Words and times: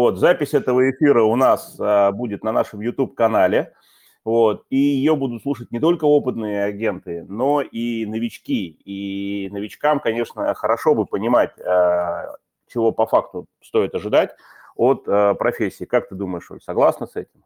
Вот, 0.00 0.16
запись 0.16 0.54
этого 0.54 0.90
эфира 0.90 1.24
у 1.24 1.36
нас 1.36 1.76
а, 1.78 2.10
будет 2.10 2.42
на 2.42 2.52
нашем 2.52 2.80
YouTube-канале. 2.80 3.74
Вот, 4.24 4.64
и 4.70 4.78
ее 4.78 5.14
будут 5.14 5.42
слушать 5.42 5.70
не 5.72 5.78
только 5.78 6.06
опытные 6.06 6.64
агенты, 6.64 7.26
но 7.28 7.60
и 7.60 8.06
новички. 8.06 8.78
И 8.86 9.50
новичкам, 9.52 10.00
конечно, 10.00 10.54
хорошо 10.54 10.94
бы 10.94 11.04
понимать, 11.04 11.50
а, 11.60 12.34
чего 12.66 12.92
по 12.92 13.06
факту 13.06 13.44
стоит 13.62 13.94
ожидать 13.94 14.34
от 14.74 15.04
а, 15.06 15.34
профессии. 15.34 15.84
Как 15.84 16.08
ты 16.08 16.14
думаешь, 16.14 16.50
Оль, 16.50 16.62
согласна 16.62 17.06
с 17.06 17.14
этим? 17.16 17.44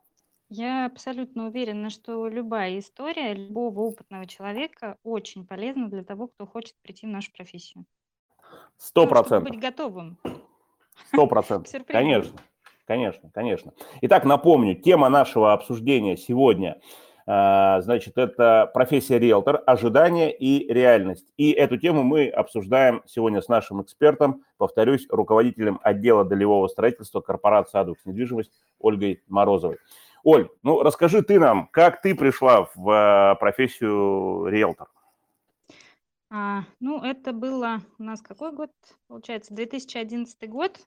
Я 0.48 0.86
абсолютно 0.86 1.48
уверена, 1.48 1.91
что 1.91 2.29
любая 2.29 2.79
история 2.79 3.34
любого 3.34 3.80
опытного 3.80 4.27
человека 4.27 4.96
очень 5.02 5.45
полезна 5.45 5.89
для 5.89 6.05
того, 6.05 6.29
кто 6.29 6.46
хочет 6.46 6.77
прийти 6.82 7.05
в 7.05 7.11
нашу 7.11 7.32
профессию. 7.32 7.84
Сто 8.77 9.09
процентов. 9.09 9.50
быть 9.50 9.61
готовым. 9.61 10.18
Сто 11.12 11.26
процентов. 11.26 11.72
Конечно, 11.86 12.38
конечно, 12.86 13.30
конечно. 13.32 13.72
Итак, 14.02 14.24
напомню, 14.24 14.75
тема 14.75 15.08
нашего 15.08 15.53
обсуждения 15.53 16.17
сегодня, 16.17 16.80
а, 17.26 17.80
значит, 17.80 18.18
это 18.18 18.70
профессия 18.75 19.18
риэлтор, 19.18 19.62
ожидания 19.67 20.30
и 20.30 20.70
реальность. 20.72 21.26
И 21.36 21.53
эту 21.53 21.79
тему 21.79 22.03
мы 22.03 22.29
обсуждаем 22.29 23.03
сегодня 23.07 23.40
с 23.40 23.48
нашим 23.48 23.82
экспертом, 23.82 24.43
повторюсь, 24.58 25.07
руководителем 25.08 25.80
отдела 25.82 26.25
долевого 26.25 26.68
строительства 26.68 27.20
корпорации 27.20 27.79
«Адукс 27.79 28.04
недвижимость» 28.04 28.53
Ольгой 28.79 29.22
Морозовой. 29.29 29.79
Оль, 30.22 30.48
ну 30.62 30.82
расскажи 30.82 31.22
ты 31.22 31.39
нам, 31.39 31.68
как 31.70 32.03
ты 32.03 32.14
пришла 32.14 32.69
в 32.75 32.91
а, 32.91 33.34
профессию 33.36 34.47
риэлтор? 34.48 34.89
А, 36.36 36.64
ну, 36.80 37.00
это 37.00 37.33
было 37.33 37.80
у 37.97 38.02
нас 38.02 38.20
какой 38.20 38.52
год? 38.52 38.72
Получается, 39.06 39.55
2011 39.55 40.50
год. 40.50 40.84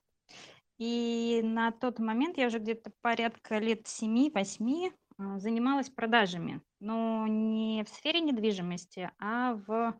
И 0.76 1.40
на 1.42 1.72
тот 1.72 1.98
момент 1.98 2.36
я 2.36 2.48
уже 2.48 2.58
где-то 2.58 2.92
порядка 3.00 3.56
лет 3.56 3.86
7-8 3.86 4.92
а, 5.16 5.38
занималась 5.38 5.88
продажами, 5.88 6.60
но 6.80 7.26
не 7.26 7.82
в 7.82 7.88
сфере 7.88 8.20
недвижимости, 8.20 9.10
а 9.18 9.54
в 9.54 9.98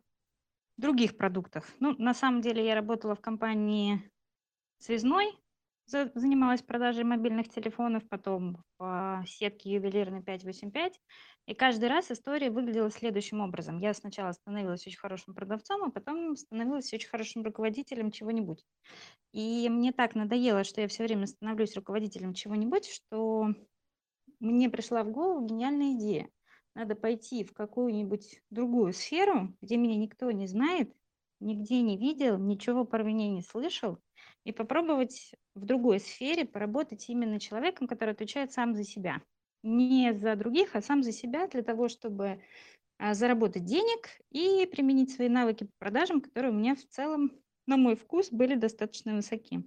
других 0.77 1.17
продуктах. 1.17 1.65
Ну, 1.79 1.95
на 1.97 2.13
самом 2.13 2.41
деле 2.41 2.63
я 2.63 2.75
работала 2.75 3.15
в 3.15 3.21
компании 3.21 4.07
связной, 4.77 5.35
занималась 5.89 6.61
продажей 6.61 7.03
мобильных 7.03 7.49
телефонов, 7.49 8.07
потом 8.07 8.63
в 8.77 9.23
сетке 9.27 9.73
ювелирной 9.73 10.21
585. 10.21 10.99
И 11.47 11.53
каждый 11.53 11.89
раз 11.89 12.11
история 12.11 12.51
выглядела 12.51 12.91
следующим 12.91 13.41
образом. 13.41 13.79
Я 13.79 13.93
сначала 13.93 14.31
становилась 14.31 14.85
очень 14.85 14.97
хорошим 14.97 15.33
продавцом, 15.33 15.83
а 15.83 15.91
потом 15.91 16.35
становилась 16.35 16.93
очень 16.93 17.09
хорошим 17.09 17.43
руководителем 17.43 18.11
чего-нибудь. 18.11 18.65
И 19.31 19.67
мне 19.69 19.91
так 19.91 20.15
надоело, 20.15 20.63
что 20.63 20.81
я 20.81 20.87
все 20.87 21.03
время 21.03 21.27
становлюсь 21.27 21.75
руководителем 21.75 22.33
чего-нибудь, 22.33 22.87
что 22.87 23.49
мне 24.39 24.69
пришла 24.69 25.03
в 25.03 25.11
голову 25.11 25.45
гениальная 25.45 25.93
идея. 25.93 26.29
Надо 26.75 26.95
пойти 26.95 27.43
в 27.43 27.53
какую-нибудь 27.53 28.41
другую 28.49 28.93
сферу, 28.93 29.55
где 29.61 29.75
меня 29.77 29.97
никто 29.97 30.31
не 30.31 30.47
знает, 30.47 30.93
нигде 31.39 31.81
не 31.81 31.97
видел, 31.97 32.37
ничего 32.37 32.85
про 32.85 33.03
меня 33.03 33.29
не 33.29 33.41
слышал, 33.41 33.99
и 34.45 34.51
попробовать 34.51 35.33
в 35.55 35.65
другой 35.65 35.99
сфере 35.99 36.45
поработать 36.45 37.09
именно 37.09 37.39
человеком, 37.39 37.87
который 37.87 38.13
отвечает 38.13 38.51
сам 38.51 38.75
за 38.75 38.83
себя. 38.83 39.21
Не 39.63 40.13
за 40.13 40.35
других, 40.35 40.75
а 40.75 40.81
сам 40.81 41.03
за 41.03 41.11
себя 41.11 41.47
для 41.47 41.61
того, 41.61 41.89
чтобы 41.89 42.41
а, 42.97 43.13
заработать 43.13 43.65
денег 43.65 44.09
и 44.31 44.65
применить 44.71 45.11
свои 45.11 45.29
навыки 45.29 45.65
по 45.65 45.71
продажам, 45.79 46.21
которые 46.21 46.51
у 46.51 46.55
меня 46.55 46.75
в 46.75 46.85
целом, 46.85 47.31
на 47.65 47.77
мой 47.77 47.95
вкус, 47.95 48.29
были 48.31 48.55
достаточно 48.55 49.15
высоки. 49.15 49.63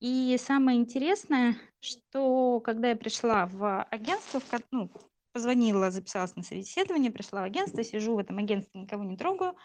И 0.00 0.36
самое 0.38 0.78
интересное, 0.78 1.56
что 1.80 2.60
когда 2.60 2.90
я 2.90 2.96
пришла 2.96 3.46
в 3.46 3.82
агентство, 3.84 4.40
в, 4.40 4.44
ну, 4.70 4.90
позвонила, 5.32 5.90
записалась 5.90 6.36
на 6.36 6.42
собеседование, 6.42 7.10
пришла 7.10 7.40
в 7.40 7.44
агентство, 7.44 7.82
сижу 7.82 8.14
в 8.14 8.18
этом 8.18 8.38
агентстве, 8.38 8.80
никого 8.80 9.04
не 9.04 9.16
трогаю, 9.16 9.56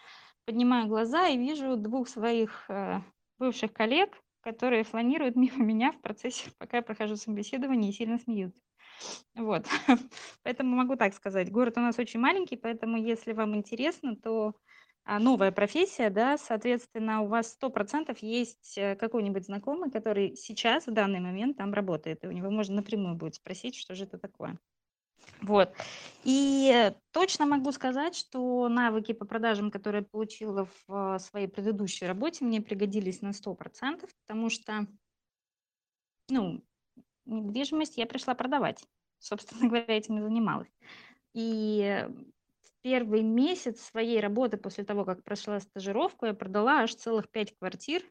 поднимаю 0.44 0.88
глаза 0.88 1.28
и 1.28 1.38
вижу 1.38 1.76
двух 1.76 2.08
своих 2.08 2.66
э, 2.68 3.00
бывших 3.38 3.72
коллег, 3.72 4.16
которые 4.40 4.84
фланируют 4.84 5.36
мимо 5.36 5.64
меня 5.64 5.92
в 5.92 6.00
процессе, 6.00 6.50
пока 6.58 6.78
я 6.78 6.82
прохожу 6.82 7.16
собеседование 7.16 7.90
и 7.90 7.94
сильно 7.94 8.18
смеются. 8.18 8.60
Вот. 9.34 9.66
Поэтому 10.42 10.76
могу 10.76 10.96
так 10.96 11.14
сказать. 11.14 11.50
Город 11.50 11.76
у 11.76 11.80
нас 11.80 11.98
очень 11.98 12.20
маленький, 12.20 12.56
поэтому 12.56 12.96
если 12.96 13.32
вам 13.32 13.56
интересно, 13.56 14.16
то 14.16 14.54
а, 15.04 15.18
новая 15.18 15.52
профессия, 15.52 16.08
да, 16.10 16.38
соответственно, 16.38 17.22
у 17.22 17.26
вас 17.26 17.58
100% 17.60 18.16
есть 18.20 18.78
э, 18.78 18.96
какой-нибудь 18.96 19.44
знакомый, 19.44 19.90
который 19.90 20.34
сейчас, 20.36 20.86
в 20.86 20.92
данный 20.92 21.20
момент 21.20 21.58
там 21.58 21.74
работает, 21.74 22.24
и 22.24 22.28
у 22.28 22.32
него 22.32 22.50
можно 22.50 22.76
напрямую 22.76 23.16
будет 23.16 23.34
спросить, 23.34 23.76
что 23.76 23.94
же 23.94 24.04
это 24.04 24.18
такое. 24.18 24.58
Вот. 25.42 25.74
И 26.24 26.92
точно 27.12 27.44
могу 27.46 27.70
сказать, 27.72 28.16
что 28.16 28.68
навыки 28.68 29.12
по 29.12 29.26
продажам, 29.26 29.70
которые 29.70 30.00
я 30.00 30.08
получила 30.10 30.68
в 30.86 31.18
своей 31.18 31.48
предыдущей 31.48 32.06
работе, 32.06 32.44
мне 32.44 32.62
пригодились 32.62 33.20
на 33.20 33.32
100%, 33.32 34.08
потому 34.26 34.48
что, 34.48 34.86
ну, 36.30 36.64
недвижимость 37.26 37.98
я 37.98 38.06
пришла 38.06 38.34
продавать. 38.34 38.82
Собственно 39.18 39.68
говоря, 39.68 39.96
этим 39.96 40.18
и 40.18 40.22
занималась. 40.22 40.72
И 41.34 42.06
в 42.62 42.82
первый 42.82 43.22
месяц 43.22 43.80
своей 43.80 44.20
работы 44.20 44.56
после 44.56 44.84
того, 44.84 45.04
как 45.04 45.22
прошла 45.24 45.60
стажировку, 45.60 46.26
я 46.26 46.34
продала 46.34 46.80
аж 46.80 46.94
целых 46.94 47.28
пять 47.30 47.56
квартир. 47.58 48.02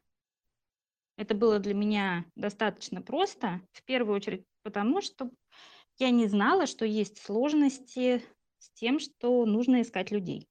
Это 1.16 1.34
было 1.34 1.58
для 1.58 1.74
меня 1.74 2.24
достаточно 2.34 3.00
просто, 3.00 3.60
в 3.72 3.84
первую 3.84 4.16
очередь 4.16 4.44
потому, 4.64 5.00
что 5.00 5.30
я 5.98 6.10
не 6.10 6.26
знала, 6.26 6.66
что 6.66 6.84
есть 6.84 7.22
сложности 7.22 8.22
с 8.58 8.70
тем, 8.70 8.98
что 8.98 9.44
нужно 9.46 9.82
искать 9.82 10.10
людей. 10.10 10.48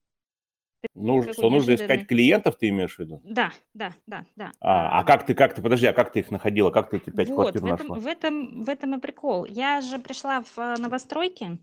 Ну, 0.95 1.23
что 1.31 1.49
нужно 1.49 1.75
искать 1.75 2.07
клиентов, 2.07 2.57
ты 2.57 2.69
имеешь 2.69 2.95
в 2.95 2.99
виду? 2.99 3.21
Да, 3.23 3.53
да, 3.73 3.93
да, 4.05 4.25
да. 4.35 4.51
А, 4.59 4.99
а 4.99 5.03
как 5.03 5.25
ты, 5.25 5.33
как 5.33 5.55
ты, 5.55 5.61
подожди, 5.61 5.87
а 5.87 5.93
как 5.93 6.11
ты 6.11 6.19
их 6.19 6.29
находила? 6.29 6.71
Как 6.71 6.89
ты 6.89 6.97
эти 6.97 7.09
пять 7.09 7.29
вот, 7.29 7.35
квартир 7.35 7.61
в 7.61 7.65
этом, 7.65 7.87
нашла? 7.87 7.99
В 7.99 8.07
этом, 8.07 8.63
в 8.63 8.69
этом 8.69 8.95
и 8.95 8.99
прикол. 8.99 9.45
Я 9.45 9.81
же 9.81 9.97
пришла 9.97 10.41
в 10.41 10.57
э, 10.57 10.75
новостройки, 10.77 11.59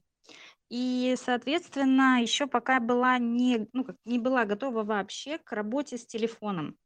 и, 0.70 1.16
соответственно, 1.18 2.22
еще 2.22 2.46
пока 2.46 2.80
была 2.80 3.18
не, 3.18 3.68
ну, 3.72 3.84
как, 3.84 3.96
не 4.04 4.18
была 4.18 4.44
готова 4.44 4.84
вообще 4.84 5.38
к 5.38 5.52
работе 5.52 5.98
с 5.98 6.06
телефоном. 6.06 6.76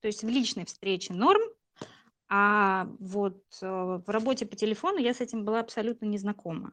То 0.00 0.08
есть 0.08 0.22
в 0.22 0.28
личной 0.28 0.64
встрече 0.64 1.12
норм, 1.12 1.42
а 2.34 2.88
вот 2.98 3.42
э, 3.60 3.66
в 3.66 4.08
работе 4.08 4.46
по 4.46 4.56
телефону 4.56 4.96
я 4.96 5.12
с 5.12 5.20
этим 5.20 5.44
была 5.44 5.60
абсолютно 5.60 6.06
незнакома. 6.06 6.72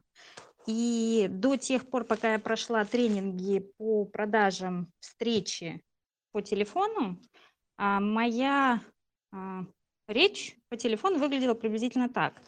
И 0.66 1.28
до 1.30 1.58
тех 1.58 1.90
пор, 1.90 2.06
пока 2.06 2.32
я 2.32 2.40
прошла 2.40 2.86
тренинги 2.86 3.60
по 3.78 4.06
продажам 4.06 4.90
встречи 5.02 5.84
по 6.32 6.42
телефону, 6.42 7.20
а, 7.76 8.00
моя 8.00 8.80
а, 9.34 9.66
речь 10.08 10.56
по 10.70 10.78
телефону 10.78 11.20
выглядела 11.20 11.56
приблизительно 11.56 12.08
так. 12.08 12.42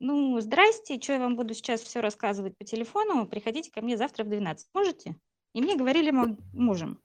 Ну, 0.00 0.40
здрасте, 0.40 0.98
что 0.98 1.12
я 1.12 1.18
вам 1.18 1.36
буду 1.36 1.52
сейчас 1.52 1.82
все 1.82 2.00
рассказывать 2.00 2.56
по 2.56 2.64
телефону, 2.64 3.26
приходите 3.26 3.70
ко 3.70 3.82
мне 3.82 3.98
завтра 3.98 4.24
в 4.24 4.28
12. 4.28 4.70
Можете? 4.72 5.16
И 5.52 5.60
мне 5.60 5.76
говорили 5.76 6.10
мужем. 6.54 6.98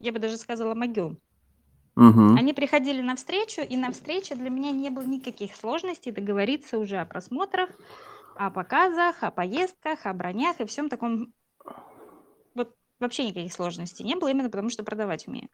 Я 0.00 0.12
бы 0.12 0.18
даже 0.18 0.36
сказала 0.36 0.74
могем. 0.74 1.18
Угу. 1.96 2.36
Они 2.38 2.54
приходили 2.54 3.02
на 3.02 3.16
встречу, 3.16 3.60
и 3.60 3.76
на 3.76 3.92
встрече 3.92 4.34
для 4.34 4.48
меня 4.48 4.70
не 4.70 4.88
было 4.88 5.04
никаких 5.04 5.54
сложностей 5.54 6.10
договориться 6.10 6.78
уже 6.78 6.96
о 6.96 7.04
просмотрах, 7.04 7.70
о 8.36 8.50
показах, 8.50 9.22
о 9.22 9.30
поездках, 9.30 10.06
о 10.06 10.14
бронях 10.14 10.60
и 10.60 10.64
всем 10.64 10.88
таком. 10.88 11.34
Вот 12.54 12.74
вообще 12.98 13.26
никаких 13.26 13.52
сложностей 13.52 14.06
не 14.06 14.16
было, 14.16 14.28
именно 14.28 14.48
потому 14.48 14.70
что 14.70 14.84
продавать 14.84 15.28
умею. 15.28 15.48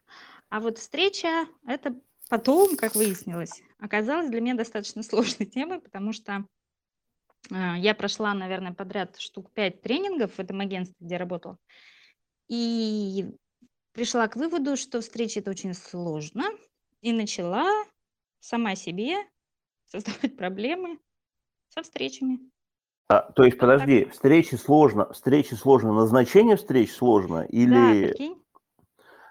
А 0.49 0.61
вот 0.61 0.77
встреча, 0.77 1.45
это 1.67 1.99
потом, 2.29 2.77
как 2.77 2.95
выяснилось, 2.95 3.61
оказалась 3.77 4.29
для 4.29 4.39
меня 4.39 4.55
достаточно 4.55 5.03
сложной 5.03 5.45
темой, 5.45 5.81
потому 5.81 6.13
что 6.13 6.45
э, 7.51 7.73
я 7.79 7.93
прошла, 7.93 8.33
наверное, 8.33 8.73
подряд 8.73 9.17
штук 9.19 9.51
пять 9.51 9.81
тренингов 9.81 10.35
в 10.35 10.39
этом 10.39 10.61
агентстве, 10.61 10.95
где 11.05 11.17
работала. 11.17 11.57
И 12.47 13.25
пришла 13.93 14.27
к 14.27 14.35
выводу, 14.35 14.77
что 14.77 15.01
встреча 15.01 15.39
это 15.39 15.51
очень 15.51 15.73
сложно, 15.73 16.45
и 17.01 17.11
начала 17.11 17.69
сама 18.39 18.75
себе 18.75 19.17
создавать 19.85 20.37
проблемы 20.37 20.99
со 21.69 21.83
встречами. 21.83 22.39
А, 23.07 23.31
то 23.31 23.43
есть, 23.43 23.57
подожди, 23.57 24.05
так. 24.05 24.13
встречи 24.13 24.55
сложно, 24.55 25.11
встречи 25.11 25.55
сложно, 25.55 25.93
назначение 25.93 26.57
встреч 26.57 26.91
сложно 26.91 27.41
или... 27.41 27.71
Да, 27.71 28.07
прикинь. 28.07 28.38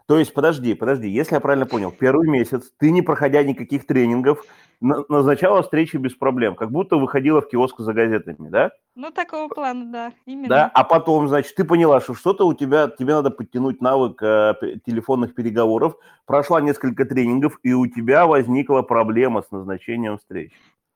То 0.09 0.19
есть, 0.19 0.33
подожди, 0.33 0.73
подожди, 0.73 1.07
если 1.07 1.35
я 1.35 1.41
правильно 1.41 1.67
понял, 1.67 1.93
первый 1.93 2.27
месяц 2.31 2.73
ты, 2.79 2.91
не 2.91 3.03
проходя 3.03 3.43
никаких 3.43 3.87
тренингов, 3.87 4.43
назначала 4.81 5.63
встречи 5.63 5.99
без 5.99 6.15
проблем, 6.15 6.55
как 6.55 6.71
будто 6.71 6.97
выходила 6.97 7.43
в 7.43 7.49
киоск 7.51 7.79
за 7.81 7.93
газетами, 7.93 8.49
да? 8.49 8.71
Ну, 8.95 9.11
такого 9.11 9.49
плана, 9.49 9.93
да, 9.93 10.13
именно. 10.25 10.49
Да, 10.49 10.71
а 10.73 10.85
потом, 10.85 11.29
значит, 11.29 11.55
ты 11.55 11.63
поняла, 11.63 12.01
что 12.01 12.15
что-то 12.15 12.47
у 12.47 12.55
тебя, 12.55 12.89
тебе 12.89 13.13
надо 13.17 13.31
подтянуть 13.31 13.83
навык 13.83 14.23
э, 14.23 14.55
телефонных 14.87 15.35
переговоров, 15.35 15.97
прошла 16.25 16.63
несколько 16.63 17.05
тренингов, 17.05 17.59
и 17.63 17.75
у 17.75 17.87
тебя 17.87 18.27
возникла 18.27 18.81
проблема 18.81 19.43
с 19.43 19.51
назначением 19.51 20.17
встреч. 20.17 20.53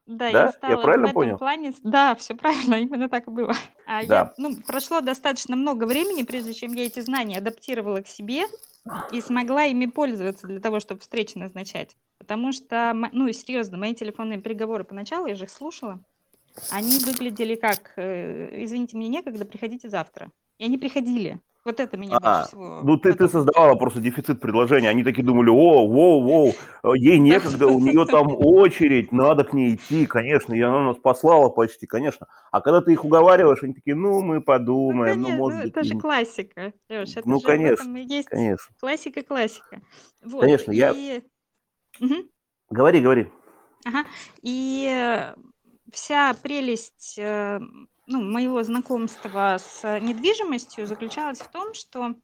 Да, 0.06 0.26
я 0.26 0.32
Да? 0.32 0.44
Я 0.46 0.52
стала 0.52 0.76
в 0.76 0.82
правильно 0.82 1.04
этом 1.06 1.14
понял? 1.14 1.38
плане, 1.38 1.74
да, 1.82 2.14
все 2.14 2.34
правильно, 2.34 2.74
именно 2.80 3.08
так 3.08 3.28
и 3.28 3.30
было. 3.30 3.54
А 3.86 4.02
я, 4.02 4.08
Да. 4.08 4.34
ну, 4.36 4.56
прошло 4.66 5.00
достаточно 5.00 5.56
много 5.56 5.84
времени, 5.84 6.22
прежде 6.22 6.54
чем 6.54 6.72
я 6.72 6.86
эти 6.86 7.00
знания 7.00 7.38
адаптировала 7.38 8.00
к 8.00 8.08
себе 8.08 8.44
и 9.12 9.20
смогла 9.20 9.64
ими 9.64 9.86
пользоваться 9.86 10.46
для 10.46 10.60
того, 10.60 10.80
чтобы 10.80 11.00
встречи 11.00 11.38
назначать. 11.38 11.96
Потому 12.18 12.52
что, 12.52 12.92
ну, 13.12 13.30
серьезно, 13.32 13.78
мои 13.78 13.94
телефонные 13.94 14.40
переговоры 14.40 14.84
поначалу, 14.84 15.26
я 15.26 15.34
же 15.34 15.44
их 15.44 15.50
слушала, 15.50 16.00
они 16.70 16.98
выглядели 16.98 17.54
как, 17.54 17.92
э, 17.96 18.64
извините, 18.64 18.96
мне 18.96 19.08
некогда, 19.08 19.44
приходите 19.44 19.88
завтра. 19.88 20.30
И 20.58 20.64
они 20.64 20.78
приходили. 20.78 21.40
Вот 21.64 21.78
это 21.78 21.96
меня 21.96 22.18
А, 22.20 22.38
больше 22.38 22.48
всего 22.48 22.80
ну 22.82 22.96
ты, 22.96 23.12
ты 23.14 23.28
создавала 23.28 23.76
просто 23.76 24.00
дефицит 24.00 24.40
предложения. 24.40 24.88
Они 24.88 25.04
такие 25.04 25.24
думали, 25.24 25.48
о, 25.48 25.86
воу, 25.86 26.20
воу, 26.20 26.48
э, 26.48 26.88
ей 26.96 27.18
некогда, 27.18 27.68
у 27.68 27.78
нее 27.78 28.04
там 28.04 28.34
очередь, 28.34 29.12
надо 29.12 29.44
к 29.44 29.52
ней 29.52 29.76
идти, 29.76 30.06
конечно, 30.06 30.54
и 30.54 30.60
она 30.60 30.82
нас 30.82 30.96
послала 30.96 31.50
почти, 31.50 31.86
конечно. 31.86 32.26
А 32.50 32.60
когда 32.60 32.80
ты 32.80 32.92
их 32.92 33.04
уговариваешь, 33.04 33.62
они 33.62 33.74
такие, 33.74 33.94
ну 33.94 34.22
мы 34.22 34.36
Ну, 34.36 34.42
подумаем, 34.42 35.20
ну 35.20 35.26
конечно, 35.26 35.38
может 35.38 35.58
ну, 35.58 35.64
быть, 35.64 35.72
это 35.72 35.84
же 35.84 35.98
классика, 36.00 36.72
Леш, 36.88 37.16
это 37.16 37.28
ну 37.28 37.38
же 37.38 37.46
конечно, 37.46 37.96
есть 37.96 38.28
конечно, 38.28 38.74
классика-классика. 38.80 39.82
Вот, 40.24 40.40
конечно, 40.40 40.72
я... 40.72 40.92
Говори, 42.70 43.00
говори. 43.00 43.28
Ага. 43.84 44.04
И 44.42 44.88
э, 44.90 45.34
вся 45.92 46.34
прелесть 46.42 47.18
э, 47.18 47.60
ну, 48.12 48.22
моего 48.22 48.62
знакомства 48.62 49.58
с 49.58 50.00
недвижимостью 50.00 50.86
заключалась 50.86 51.40
в 51.40 51.48
том, 51.50 51.74
что 51.74 52.14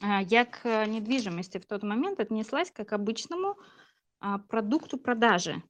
а, 0.00 0.22
я 0.22 0.44
к 0.44 0.86
недвижимости 0.86 1.58
в 1.58 1.66
тот 1.66 1.82
момент 1.82 2.20
отнеслась 2.20 2.70
как 2.70 2.88
к 2.88 2.92
обычному 2.92 3.56
а, 4.20 4.38
продукту 4.38 4.96
продажи. 4.98 5.62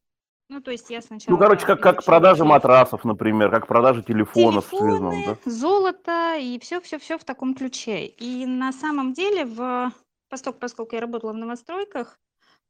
Ну, 0.51 0.61
то 0.61 0.71
есть 0.71 0.91
я 0.91 1.01
Ну, 1.11 1.39
короче, 1.39 1.61
сначала 1.61 1.77
как, 1.77 1.97
как 1.97 2.05
продажа 2.05 2.45
матрасов, 2.45 3.05
например, 3.05 3.51
как 3.51 3.67
продажа 3.67 4.03
телефонов 4.03 4.67
в 4.67 4.69
связном, 4.69 5.13
телефоны, 5.13 5.39
да? 5.45 5.51
золото 5.51 6.37
и 6.39 6.59
все-все-все 6.59 7.17
в 7.17 7.25
таком 7.25 7.55
ключе. 7.55 8.07
И 8.07 8.45
на 8.45 8.73
самом 8.73 9.15
деле, 9.15 9.47
в, 9.47 9.91
поскольку, 10.29 10.59
поскольку 10.59 10.95
я 10.97 11.01
работала 11.01 11.33
в 11.33 11.37
новостройках, 11.37 12.19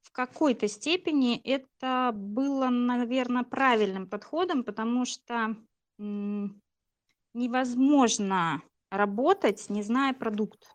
в 0.03 0.13
какой-то 0.13 0.69
степени 0.69 1.37
это 1.43 2.13
было, 2.15 2.69
наверное, 2.69 3.43
правильным 3.43 4.07
подходом, 4.07 4.63
потому 4.63 5.05
что 5.05 5.57
невозможно 7.33 8.63
работать, 8.91 9.69
не 9.71 9.83
зная 9.83 10.13
продукт. 10.13 10.75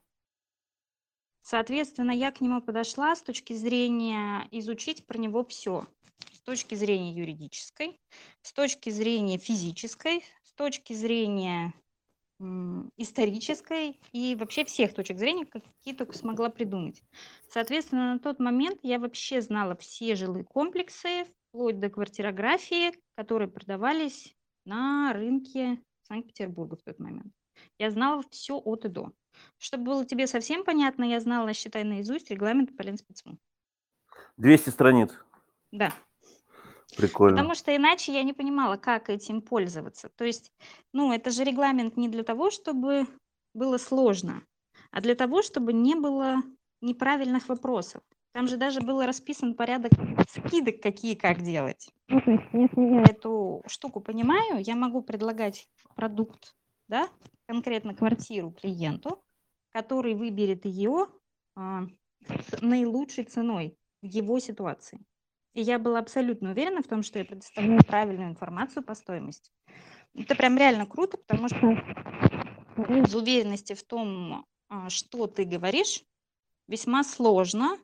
Соответственно, 1.42 2.12
я 2.12 2.32
к 2.32 2.42
нему 2.42 2.62
подошла 2.62 3.16
с 3.16 3.24
точки 3.24 3.54
зрения 3.54 4.48
изучить 4.52 5.06
про 5.08 5.18
него 5.18 5.44
все. 5.44 5.88
С 6.32 6.42
точки 6.42 6.76
зрения 6.76 7.14
юридической, 7.14 8.00
с 8.42 8.54
точки 8.54 8.90
зрения 8.90 9.38
физической, 9.38 10.24
с 10.44 10.54
точки 10.54 10.94
зрения 10.94 11.74
исторической 12.98 14.00
и 14.14 14.36
вообще 14.36 14.64
всех 14.64 14.94
точек 14.94 15.18
зрения, 15.18 15.46
какие 15.46 15.94
только 15.94 16.18
смогла 16.18 16.50
придумать. 16.50 17.02
Соответственно, 17.50 18.14
на 18.14 18.20
тот 18.20 18.40
момент 18.40 18.80
я 18.84 19.00
вообще 19.00 19.42
знала 19.42 19.76
все 19.76 20.16
жилые 20.16 20.46
комплексы, 20.46 21.26
вплоть 21.50 21.80
до 21.80 21.90
квартирографии, 21.90 22.94
которые 23.16 23.50
продавались 23.50 24.36
на 24.66 25.14
рынке 25.14 25.82
Санкт-Петербурга 26.04 26.76
в 26.76 26.84
тот 26.84 27.00
момент. 27.00 27.34
Я 27.78 27.92
знала 27.92 28.24
все 28.32 28.58
от 28.58 28.86
и 28.86 28.90
до. 28.90 29.12
Чтобы 29.58 29.84
было 29.86 30.06
тебе 30.06 30.28
совсем 30.28 30.64
понятно, 30.64 31.04
я 31.04 31.20
знала, 31.20 31.54
считай, 31.54 31.84
наизусть 31.84 32.32
регламент 32.32 32.76
по 32.76 32.82
Ленспецму. 32.82 33.38
200 34.38 34.70
страниц. 34.70 35.12
Да. 35.72 35.94
Прикольно. 36.98 37.38
Потому 37.38 37.56
что 37.56 37.76
иначе 37.76 38.14
я 38.14 38.24
не 38.24 38.34
понимала, 38.34 38.78
как 38.78 39.10
этим 39.10 39.42
пользоваться. 39.42 40.10
То 40.16 40.26
есть, 40.26 40.52
ну, 40.94 41.14
это 41.14 41.30
же 41.30 41.44
регламент 41.44 41.98
не 41.98 42.10
для 42.10 42.24
того, 42.24 42.50
чтобы 42.50 43.06
было 43.54 43.78
сложно, 43.78 44.44
а 44.92 45.02
для 45.02 45.16
того, 45.16 45.42
чтобы 45.42 45.74
не 45.74 45.96
было 45.96 46.42
неправильных 46.82 47.48
вопросов. 47.48 48.02
Там 48.32 48.48
же 48.48 48.58
даже 48.58 48.82
был 48.82 49.02
расписан 49.02 49.56
порядок 49.56 49.92
скидок, 50.30 50.82
какие 50.82 51.16
как 51.16 51.42
делать. 51.42 51.90
Ну, 52.08 52.22
то 52.22 52.32
есть, 52.32 52.44
если 52.54 52.82
я 52.82 53.04
эту 53.04 53.64
штуку 53.68 54.02
понимаю, 54.02 54.64
я 54.64 54.76
могу 54.76 55.02
предлагать 55.02 55.68
продукт, 55.96 56.56
да, 56.88 57.10
конкретно 57.48 57.96
квартиру 57.96 58.52
клиенту, 58.52 59.24
который 59.72 60.14
выберет 60.14 60.66
ее 60.66 61.08
а, 61.56 61.84
с 62.28 62.62
наилучшей 62.62 63.24
ценой 63.24 63.78
в 64.02 64.06
его 64.06 64.40
ситуации. 64.40 65.00
И 65.54 65.62
я 65.62 65.80
была 65.80 66.00
абсолютно 66.00 66.52
уверена 66.52 66.84
в 66.84 66.88
том, 66.88 67.02
что 67.02 67.20
я 67.20 67.26
предоставляю 67.26 67.84
правильную 67.84 68.30
информацию 68.30 68.84
по 68.84 68.94
стоимости. 68.94 69.52
Это 70.14 70.36
прям 70.36 70.58
реально 70.58 70.86
круто, 70.86 71.18
потому 71.18 71.48
что 71.50 71.76
без 72.88 73.14
уверенности 73.14 73.74
в 73.74 73.84
том, 73.84 74.46
а, 74.70 74.90
что 74.90 75.28
ты 75.28 75.46
говоришь, 75.46 76.04
весьма 76.68 77.04
сложно 77.04 77.78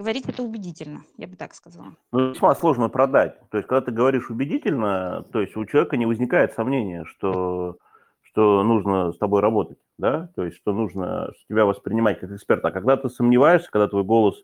говорить 0.00 0.26
это 0.26 0.42
убедительно, 0.42 1.02
я 1.18 1.28
бы 1.28 1.36
так 1.36 1.54
сказала. 1.54 1.92
Ну, 2.10 2.30
весьма 2.30 2.54
сложно 2.54 2.88
продать. 2.88 3.38
То 3.50 3.58
есть, 3.58 3.68
когда 3.68 3.84
ты 3.84 3.92
говоришь 3.92 4.30
убедительно, 4.30 5.26
то 5.30 5.40
есть 5.42 5.54
у 5.56 5.64
человека 5.66 5.98
не 5.98 6.06
возникает 6.06 6.54
сомнения, 6.54 7.04
что, 7.04 7.76
что 8.22 8.62
нужно 8.62 9.12
с 9.12 9.18
тобой 9.18 9.42
работать, 9.42 9.76
да, 9.98 10.30
то 10.36 10.44
есть, 10.44 10.56
что 10.56 10.72
нужно 10.72 11.32
тебя 11.50 11.66
воспринимать 11.66 12.18
как 12.18 12.30
эксперта. 12.32 12.68
А 12.68 12.72
когда 12.72 12.96
ты 12.96 13.10
сомневаешься, 13.10 13.70
когда 13.70 13.88
твой 13.88 14.04
голос 14.04 14.42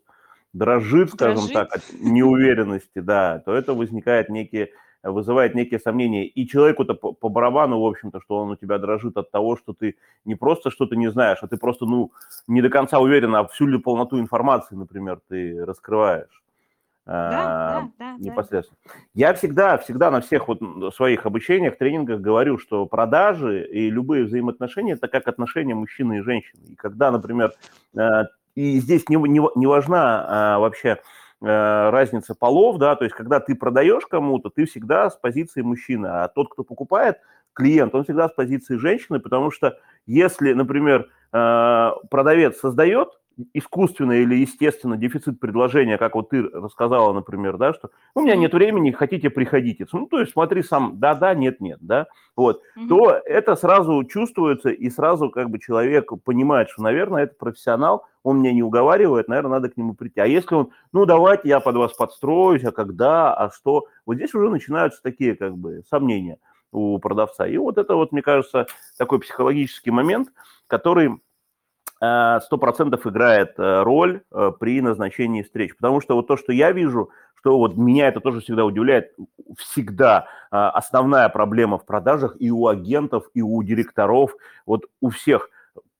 дрожит, 0.53 1.09
скажем 1.09 1.47
Дрожит. 1.47 1.53
так, 1.53 1.75
от 1.75 1.81
неуверенности, 1.99 2.99
да, 2.99 3.39
то 3.39 3.51
это 3.51 3.73
возникает 3.73 4.29
некие, 4.29 4.69
вызывает 5.03 5.55
некие 5.55 5.79
сомнения. 5.79 6.25
И 6.25 6.47
человеку-то 6.47 6.93
по, 6.93 7.13
по 7.13 7.29
барабану, 7.29 7.79
в 7.79 7.85
общем-то, 7.85 8.19
что 8.21 8.37
он 8.37 8.51
у 8.51 8.55
тебя 8.55 8.77
дрожит 8.77 9.17
от 9.17 9.31
того, 9.31 9.57
что 9.57 9.73
ты 9.73 9.95
не 10.25 10.35
просто 10.35 10.71
что-то 10.71 10.95
не 10.95 11.09
знаешь, 11.11 11.39
а 11.41 11.47
ты 11.47 11.57
просто, 11.57 11.85
ну, 11.85 12.11
не 12.47 12.61
до 12.61 12.69
конца 12.69 12.99
уверен, 12.99 13.35
а 13.35 13.47
всю 13.47 13.67
ли 13.67 13.77
полноту 13.77 14.19
информации, 14.19 14.75
например, 14.75 15.19
ты 15.27 15.63
раскрываешь. 15.65 16.43
Да, 17.05 17.29
а, 17.31 17.81
да, 17.81 17.89
да, 17.99 18.17
да. 18.17 18.17
непосредственно. 18.19 18.77
Я 19.13 19.33
всегда, 19.33 19.77
всегда 19.77 20.11
на 20.11 20.19
всех 20.19 20.49
вот 20.49 20.59
своих 20.93 21.25
обучениях, 21.25 21.77
тренингах 21.77 22.19
говорю, 22.19 22.57
что 22.57 22.85
продажи 22.85 23.65
и 23.65 23.89
любые 23.89 24.25
взаимоотношения– 24.25 24.93
это 24.95 25.07
как 25.07 25.29
отношения 25.29 25.73
мужчины 25.73 26.17
и 26.17 26.21
женщины. 26.21 26.65
И 26.67 26.75
когда, 26.75 27.09
например, 27.09 27.53
э, 27.97 28.23
и 28.55 28.79
здесь 28.79 29.07
не, 29.07 29.15
не, 29.15 29.39
не 29.55 29.67
важна 29.67 30.25
а, 30.27 30.59
вообще 30.59 30.97
разница 31.39 32.33
полов, 32.33 32.77
да, 32.79 32.95
то 32.95 33.03
есть 33.03 33.15
когда 33.15 33.39
ты 33.39 33.53
продаешь 33.55 34.05
кому-то, 34.07 34.49
ты 34.49 34.65
всегда 34.65 35.09
с 35.09 35.15
позиции 35.15 35.61
мужчины, 35.61 36.07
а 36.07 36.27
тот, 36.29 36.51
кто 36.51 36.63
покупает, 36.63 37.19
клиент, 37.53 37.93
он 37.95 38.03
всегда 38.03 38.29
с 38.29 38.31
позиции 38.31 38.77
женщины, 38.77 39.19
потому 39.19 39.51
что 39.51 39.77
если, 40.05 40.53
например, 40.53 41.09
э, 41.33 41.89
продавец 42.09 42.59
создает 42.59 43.09
искусственно 43.53 44.13
или 44.13 44.35
естественно 44.35 44.97
дефицит 44.97 45.39
предложения, 45.39 45.97
как 45.97 46.15
вот 46.15 46.29
ты 46.29 46.41
рассказала, 46.43 47.13
например, 47.13 47.57
да, 47.57 47.73
что 47.73 47.89
у 48.15 48.21
меня 48.21 48.35
нет 48.35 48.53
времени, 48.53 48.91
хотите, 48.91 49.29
приходите. 49.29 49.85
Ну, 49.91 50.07
то 50.07 50.19
есть 50.19 50.33
смотри 50.33 50.63
сам, 50.63 50.99
да-да, 50.99 51.33
нет-нет, 51.33 51.77
да, 51.81 52.07
вот, 52.35 52.61
Мгм. 52.75 52.87
то 52.89 53.11
это 53.25 53.55
сразу 53.55 54.03
чувствуется, 54.05 54.69
и 54.69 54.89
сразу 54.89 55.29
как 55.29 55.49
бы 55.49 55.59
человек 55.59 56.11
понимает, 56.23 56.69
что, 56.69 56.81
наверное, 56.83 57.23
это 57.23 57.35
профессионал, 57.37 58.05
он 58.23 58.39
меня 58.41 58.53
не 58.53 58.63
уговаривает, 58.63 59.27
наверное, 59.27 59.51
надо 59.51 59.69
к 59.69 59.77
нему 59.77 59.93
прийти. 59.93 60.19
А 60.19 60.25
если 60.25 60.55
он, 60.55 60.71
ну, 60.91 61.05
давайте 61.05 61.49
я 61.49 61.59
под 61.59 61.75
вас 61.77 61.93
подстроюсь, 61.93 62.63
а 62.63 62.71
когда, 62.71 63.33
а 63.33 63.51
что, 63.51 63.87
вот 64.05 64.15
здесь 64.15 64.33
уже 64.33 64.49
начинаются 64.49 65.01
такие 65.01 65.35
как 65.35 65.57
бы 65.57 65.83
сомнения 65.89 66.37
у 66.71 66.99
продавца. 66.99 67.47
И 67.47 67.57
вот 67.57 67.77
это 67.77 67.95
вот, 67.95 68.11
мне 68.11 68.21
кажется, 68.21 68.67
такой 68.97 69.19
психологический 69.19 69.91
момент, 69.91 70.29
который 70.67 71.21
э, 72.01 72.39
сто 72.43 72.57
процентов 72.57 73.05
играет 73.05 73.53
э, 73.57 73.83
роль 73.83 74.21
э, 74.31 74.51
при 74.59 74.81
назначении 74.81 75.43
встреч. 75.43 75.75
Потому 75.75 76.01
что 76.01 76.15
вот 76.15 76.27
то, 76.27 76.37
что 76.37 76.51
я 76.51 76.71
вижу, 76.71 77.09
что 77.39 77.57
вот 77.57 77.77
меня 77.77 78.07
это 78.07 78.19
тоже 78.19 78.41
всегда 78.41 78.65
удивляет, 78.65 79.13
всегда 79.57 80.27
э, 80.51 80.55
основная 80.57 81.29
проблема 81.29 81.77
в 81.77 81.85
продажах 81.85 82.35
и 82.39 82.51
у 82.51 82.67
агентов, 82.67 83.29
и 83.33 83.41
у 83.41 83.61
директоров, 83.63 84.35
вот 84.65 84.85
у 85.01 85.09
всех 85.09 85.49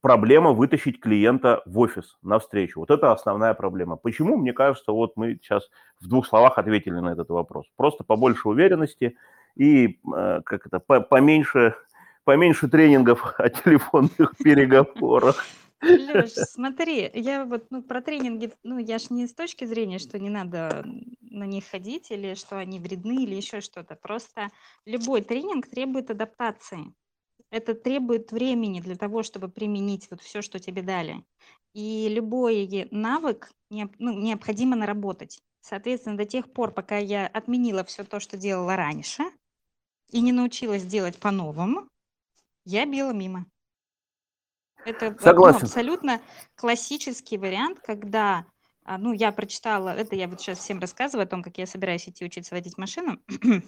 проблема 0.01 0.51
вытащить 0.51 0.99
клиента 0.99 1.61
в 1.65 1.79
офис 1.79 2.17
на 2.21 2.39
встречу. 2.39 2.79
Вот 2.79 2.91
это 2.91 3.11
основная 3.11 3.53
проблема. 3.53 3.97
Почему? 3.97 4.37
Мне 4.37 4.53
кажется, 4.53 4.91
вот 4.91 5.13
мы 5.17 5.39
сейчас 5.41 5.69
в 5.99 6.07
двух 6.07 6.27
словах 6.27 6.57
ответили 6.57 6.99
на 6.99 7.09
этот 7.09 7.29
вопрос. 7.29 7.65
Просто 7.75 8.03
побольше 8.03 8.47
уверенности 8.47 9.17
и 9.55 9.99
э, 10.15 10.41
как 10.45 10.65
это, 10.67 10.79
по- 10.79 11.01
поменьше, 11.01 11.75
поменьше 12.23 12.67
тренингов 12.67 13.33
о 13.37 13.49
телефонных 13.49 14.37
переговорах. 14.37 15.43
Леш, 15.81 16.31
смотри, 16.31 17.09
я 17.13 17.45
вот 17.45 17.67
ну, 17.69 17.81
про 17.81 18.01
тренинги, 18.01 18.51
ну, 18.63 18.77
я 18.77 18.99
ж 18.99 19.09
не 19.09 19.27
с 19.27 19.33
точки 19.33 19.65
зрения, 19.65 19.99
что 19.99 20.19
не 20.19 20.29
надо 20.29 20.85
на 21.21 21.45
них 21.45 21.65
ходить, 21.65 22.11
или 22.11 22.35
что 22.35 22.57
они 22.57 22.79
вредны, 22.79 23.23
или 23.23 23.35
еще 23.35 23.61
что-то. 23.61 23.95
Просто 23.95 24.49
любой 24.85 25.21
тренинг 25.21 25.67
требует 25.67 26.11
адаптации. 26.11 26.93
Это 27.51 27.75
требует 27.75 28.31
времени 28.31 28.81
для 28.81 28.95
того, 28.95 29.23
чтобы 29.23 29.49
применить 29.49 30.07
вот 30.11 30.21
все, 30.21 30.41
что 30.41 30.59
тебе 30.59 30.81
дали. 30.81 31.23
И 31.73 32.09
любой 32.09 32.87
навык 32.91 33.51
необ- 33.71 33.95
ну, 33.99 34.13
необходимо 34.19 34.75
наработать. 34.75 35.39
Соответственно, 35.61 36.17
до 36.17 36.25
тех 36.25 36.51
пор, 36.51 36.73
пока 36.73 36.97
я 36.97 37.27
отменила 37.27 37.83
все 37.83 38.03
то, 38.03 38.19
что 38.19 38.37
делала 38.37 38.75
раньше, 38.75 39.23
и 40.11 40.21
не 40.21 40.31
научилась 40.31 40.85
делать 40.85 41.19
по-новому, 41.19 41.87
я 42.65 42.85
била 42.85 43.13
мимо. 43.13 43.45
Это 44.87 45.11
ну, 45.11 45.17
Согласен. 45.19 45.63
абсолютно 45.63 46.21
классический 46.55 47.37
вариант, 47.37 47.79
когда 47.81 48.45
а, 48.85 48.97
ну, 48.97 49.11
я 49.11 49.33
прочитала, 49.33 49.89
это 49.89 50.15
я 50.15 50.29
вот 50.29 50.39
сейчас 50.39 50.59
всем 50.59 50.79
рассказываю 50.79 51.25
о 51.25 51.27
том, 51.27 51.43
как 51.43 51.57
я 51.57 51.67
собираюсь 51.67 52.07
идти 52.07 52.23
учиться 52.23 52.55
водить 52.55 52.77
машину. 52.77 53.19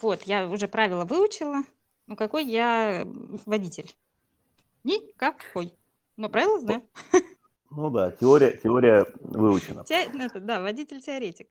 вот, 0.00 0.22
я 0.22 0.48
уже 0.48 0.68
правила 0.68 1.04
выучила. 1.04 1.64
Ну, 2.06 2.14
какой 2.14 2.44
я 2.44 3.04
водитель? 3.44 3.92
Никакой. 4.84 5.74
Но 6.16 6.28
правила 6.28 6.60
знаю. 6.60 6.82
Ну 7.72 7.90
да, 7.90 8.12
теория, 8.12 8.52
теория 8.52 9.04
выучена. 9.18 9.84
Те, 9.84 10.08
ну, 10.12 10.26
это, 10.26 10.38
да, 10.38 10.60
водитель-теоретик. 10.60 11.48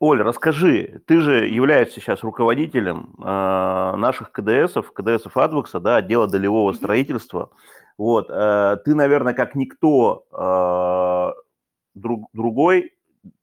Оль, 0.00 0.20
расскажи, 0.20 1.02
ты 1.06 1.22
же 1.22 1.48
являешься 1.48 2.00
сейчас 2.00 2.22
руководителем 2.22 3.14
э, 3.18 3.24
наших 3.96 4.30
КДСов, 4.32 4.92
КДСов 4.92 5.34
Адвокса, 5.38 5.80
да, 5.80 5.96
отдела 5.96 6.28
долевого 6.28 6.74
строительства. 6.74 7.50
Вот, 7.98 8.30
э, 8.30 8.76
ты, 8.84 8.94
наверное, 8.94 9.34
как 9.34 9.56
никто 9.56 10.24
э, 10.32 11.40
друг, 11.94 12.30
другой 12.32 12.94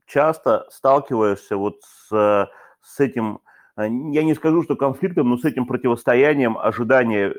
часто 0.06 0.66
сталкиваешься 0.72 1.58
вот 1.58 1.82
с, 1.84 2.50
с 2.82 3.00
этим, 3.00 3.42
э, 3.76 3.84
я 3.84 4.24
не 4.24 4.34
скажу, 4.34 4.64
что 4.64 4.78
конфликтом, 4.78 5.30
но 5.30 5.38
с 5.38 5.44
этим 5.44 5.68
противостоянием 5.68 6.58
ожидания 6.58 7.36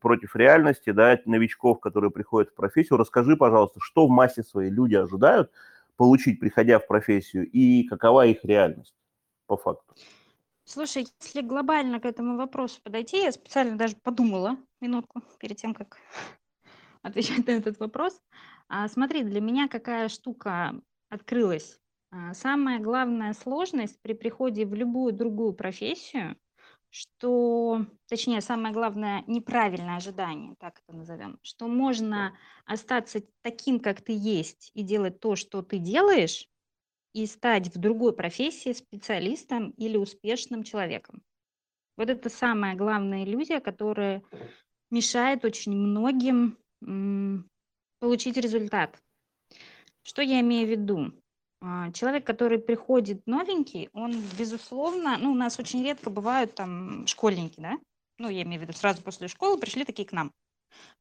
против 0.00 0.36
реальности, 0.36 0.90
да, 0.90 1.18
новичков, 1.24 1.80
которые 1.80 2.12
приходят 2.12 2.50
в 2.50 2.54
профессию. 2.54 2.98
Расскажи, 2.98 3.36
пожалуйста, 3.36 3.80
что 3.82 4.06
в 4.06 4.10
массе 4.10 4.44
своей 4.44 4.70
люди 4.70 4.94
ожидают 4.94 5.50
получить, 5.96 6.38
приходя 6.38 6.78
в 6.78 6.86
профессию, 6.86 7.50
и 7.50 7.82
какова 7.82 8.26
их 8.26 8.44
реальность 8.44 8.94
по 9.46 9.56
факту? 9.56 9.92
Слушай, 10.64 11.08
если 11.20 11.42
глобально 11.42 11.98
к 11.98 12.04
этому 12.04 12.36
вопросу 12.36 12.80
подойти, 12.80 13.24
я 13.24 13.32
специально 13.32 13.76
даже 13.76 13.96
подумала 13.96 14.56
минутку 14.80 15.20
перед 15.40 15.56
тем, 15.56 15.74
как 15.74 15.96
отвечать 17.02 17.46
на 17.46 17.52
этот 17.52 17.78
вопрос. 17.78 18.20
А, 18.68 18.88
смотри, 18.88 19.22
для 19.22 19.40
меня 19.40 19.68
какая 19.68 20.08
штука 20.08 20.80
открылась. 21.08 21.80
А, 22.10 22.34
самая 22.34 22.78
главная 22.80 23.32
сложность 23.34 24.00
при 24.02 24.14
приходе 24.14 24.66
в 24.66 24.74
любую 24.74 25.12
другую 25.12 25.52
профессию, 25.52 26.36
что, 26.90 27.86
точнее, 28.08 28.40
самое 28.40 28.74
главное 28.74 29.22
неправильное 29.28 29.96
ожидание, 29.96 30.56
так 30.58 30.80
это 30.86 30.96
назовем, 30.96 31.38
что 31.42 31.68
можно 31.68 32.36
остаться 32.64 33.22
таким, 33.42 33.78
как 33.78 34.02
ты 34.02 34.12
есть, 34.12 34.72
и 34.74 34.82
делать 34.82 35.20
то, 35.20 35.36
что 35.36 35.62
ты 35.62 35.78
делаешь, 35.78 36.48
и 37.12 37.26
стать 37.26 37.68
в 37.68 37.78
другой 37.78 38.12
профессии 38.12 38.72
специалистом 38.72 39.70
или 39.70 39.96
успешным 39.96 40.62
человеком. 40.64 41.22
Вот 41.96 42.08
это 42.08 42.28
самая 42.28 42.74
главная 42.76 43.24
иллюзия, 43.24 43.60
которая 43.60 44.22
мешает 44.90 45.44
очень 45.44 45.76
многим 45.76 46.56
получить 48.00 48.36
результат. 48.36 48.98
Что 50.02 50.22
я 50.22 50.40
имею 50.40 50.66
в 50.66 50.70
виду? 50.70 51.12
А, 51.62 51.92
человек, 51.92 52.26
который 52.26 52.58
приходит 52.58 53.26
новенький, 53.26 53.90
он, 53.92 54.14
безусловно, 54.38 55.18
ну, 55.18 55.32
у 55.32 55.34
нас 55.34 55.58
очень 55.58 55.84
редко 55.84 56.08
бывают 56.08 56.54
там 56.54 57.06
школьники, 57.06 57.60
да? 57.60 57.78
Ну, 58.18 58.28
я 58.28 58.42
имею 58.42 58.60
в 58.60 58.64
виду, 58.64 58.72
сразу 58.72 59.02
после 59.02 59.28
школы 59.28 59.58
пришли 59.58 59.84
такие 59.84 60.08
к 60.08 60.12
нам. 60.12 60.32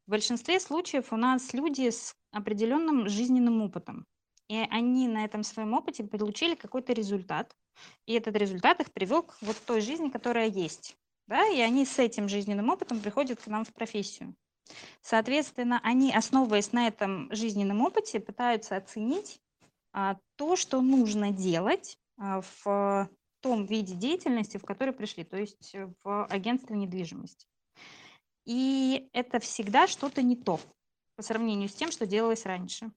В 0.06 0.12
большинстве 0.12 0.60
случаев 0.60 1.14
у 1.14 1.18
нас 1.18 1.54
люди 1.54 1.90
с 1.90 2.16
определенным 2.32 3.08
жизненным 3.08 3.62
опытом. 3.62 4.06
И 4.50 4.56
они 4.70 5.08
на 5.08 5.24
этом 5.24 5.44
своем 5.44 5.74
опыте 5.74 6.04
получили 6.04 6.56
какой-то 6.56 6.92
результат. 6.94 7.56
И 8.08 8.14
этот 8.14 8.36
результат 8.36 8.82
их 8.82 8.92
привел 8.92 9.24
к 9.24 9.38
вот 9.42 9.56
той 9.66 9.80
жизни, 9.80 10.10
которая 10.10 10.48
есть. 10.48 10.98
Да? 11.28 11.48
И 11.48 11.62
они 11.62 11.86
с 11.86 12.00
этим 12.00 12.28
жизненным 12.28 12.70
опытом 12.70 13.00
приходят 13.00 13.40
к 13.40 13.48
нам 13.48 13.64
в 13.64 13.74
профессию. 13.74 14.36
Соответственно, 15.02 15.80
они, 15.84 16.14
основываясь 16.14 16.72
на 16.72 16.88
этом 16.88 17.34
жизненном 17.34 17.82
опыте, 17.82 18.20
пытаются 18.20 18.76
оценить 18.76 19.40
а, 19.92 20.18
то, 20.36 20.56
что 20.56 20.82
нужно 20.82 21.32
делать 21.32 21.98
а, 22.18 22.42
в 22.42 23.10
том 23.42 23.66
виде 23.66 23.96
деятельности, 23.96 24.58
в 24.58 24.66
который 24.66 24.94
пришли, 24.94 25.24
то 25.24 25.38
есть 25.38 25.76
в 26.04 26.26
агентстве 26.26 26.76
недвижимости. 26.76 27.48
И 28.46 29.10
это 29.14 29.40
всегда 29.40 29.88
что-то 29.88 30.22
не 30.22 30.36
то 30.36 30.60
по 31.16 31.24
сравнению 31.24 31.70
с 31.70 31.74
тем, 31.74 31.92
что 31.92 32.06
делалось 32.06 32.46
раньше. 32.46 32.92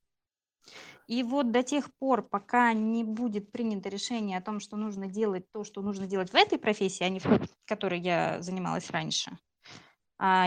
И 1.09 1.23
вот 1.23 1.51
до 1.51 1.63
тех 1.63 1.93
пор, 1.97 2.23
пока 2.23 2.73
не 2.73 3.05
будет 3.05 3.51
принято 3.51 3.89
решение 3.89 4.39
о 4.39 4.43
том, 4.43 4.61
что 4.61 4.77
нужно 4.77 5.09
делать 5.09 5.51
то, 5.51 5.65
что 5.65 5.83
нужно 5.83 6.07
делать 6.07 6.31
в 6.31 6.35
этой 6.35 6.59
профессии, 6.59 7.05
а 7.05 7.09
не 7.09 7.19
в 7.19 7.27
которой 7.67 8.01
я 8.01 8.41
занималась 8.41 8.91
раньше, 8.91 9.37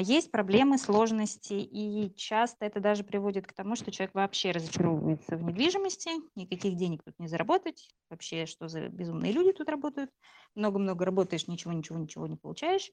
есть 0.02 0.32
проблемы, 0.32 0.78
сложности, 0.78 1.54
и 1.54 2.14
часто 2.16 2.66
это 2.66 2.80
даже 2.80 3.04
приводит 3.04 3.46
к 3.48 3.54
тому, 3.54 3.76
что 3.76 3.92
человек 3.92 4.16
вообще 4.16 4.52
разочаровывается 4.52 5.36
в 5.36 5.44
недвижимости, 5.44 6.12
никаких 6.36 6.78
денег 6.78 7.04
тут 7.04 7.16
не 7.20 7.28
заработать, 7.28 7.90
вообще 8.10 8.46
что 8.46 8.68
за 8.70 8.88
безумные 8.88 9.34
люди 9.34 9.52
тут 9.52 9.68
работают, 9.70 10.12
много-много 10.56 11.04
работаешь, 11.04 11.48
ничего, 11.48 11.74
ничего, 11.74 11.98
ничего 11.98 12.28
не 12.28 12.38
получаешь. 12.38 12.92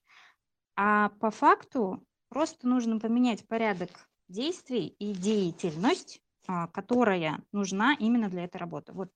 А 0.77 1.11
по 1.21 1.31
факту 1.31 2.05
просто 2.29 2.67
нужно 2.67 2.99
поменять 2.99 3.47
порядок 3.47 4.09
действий 4.29 4.87
и 4.99 5.13
деятельность, 5.13 6.21
а, 6.49 6.67
которая 6.69 7.43
нужна 7.53 7.95
именно 7.99 8.29
для 8.29 8.45
этой 8.45 8.57
работы. 8.57 8.93
Вот 8.93 9.11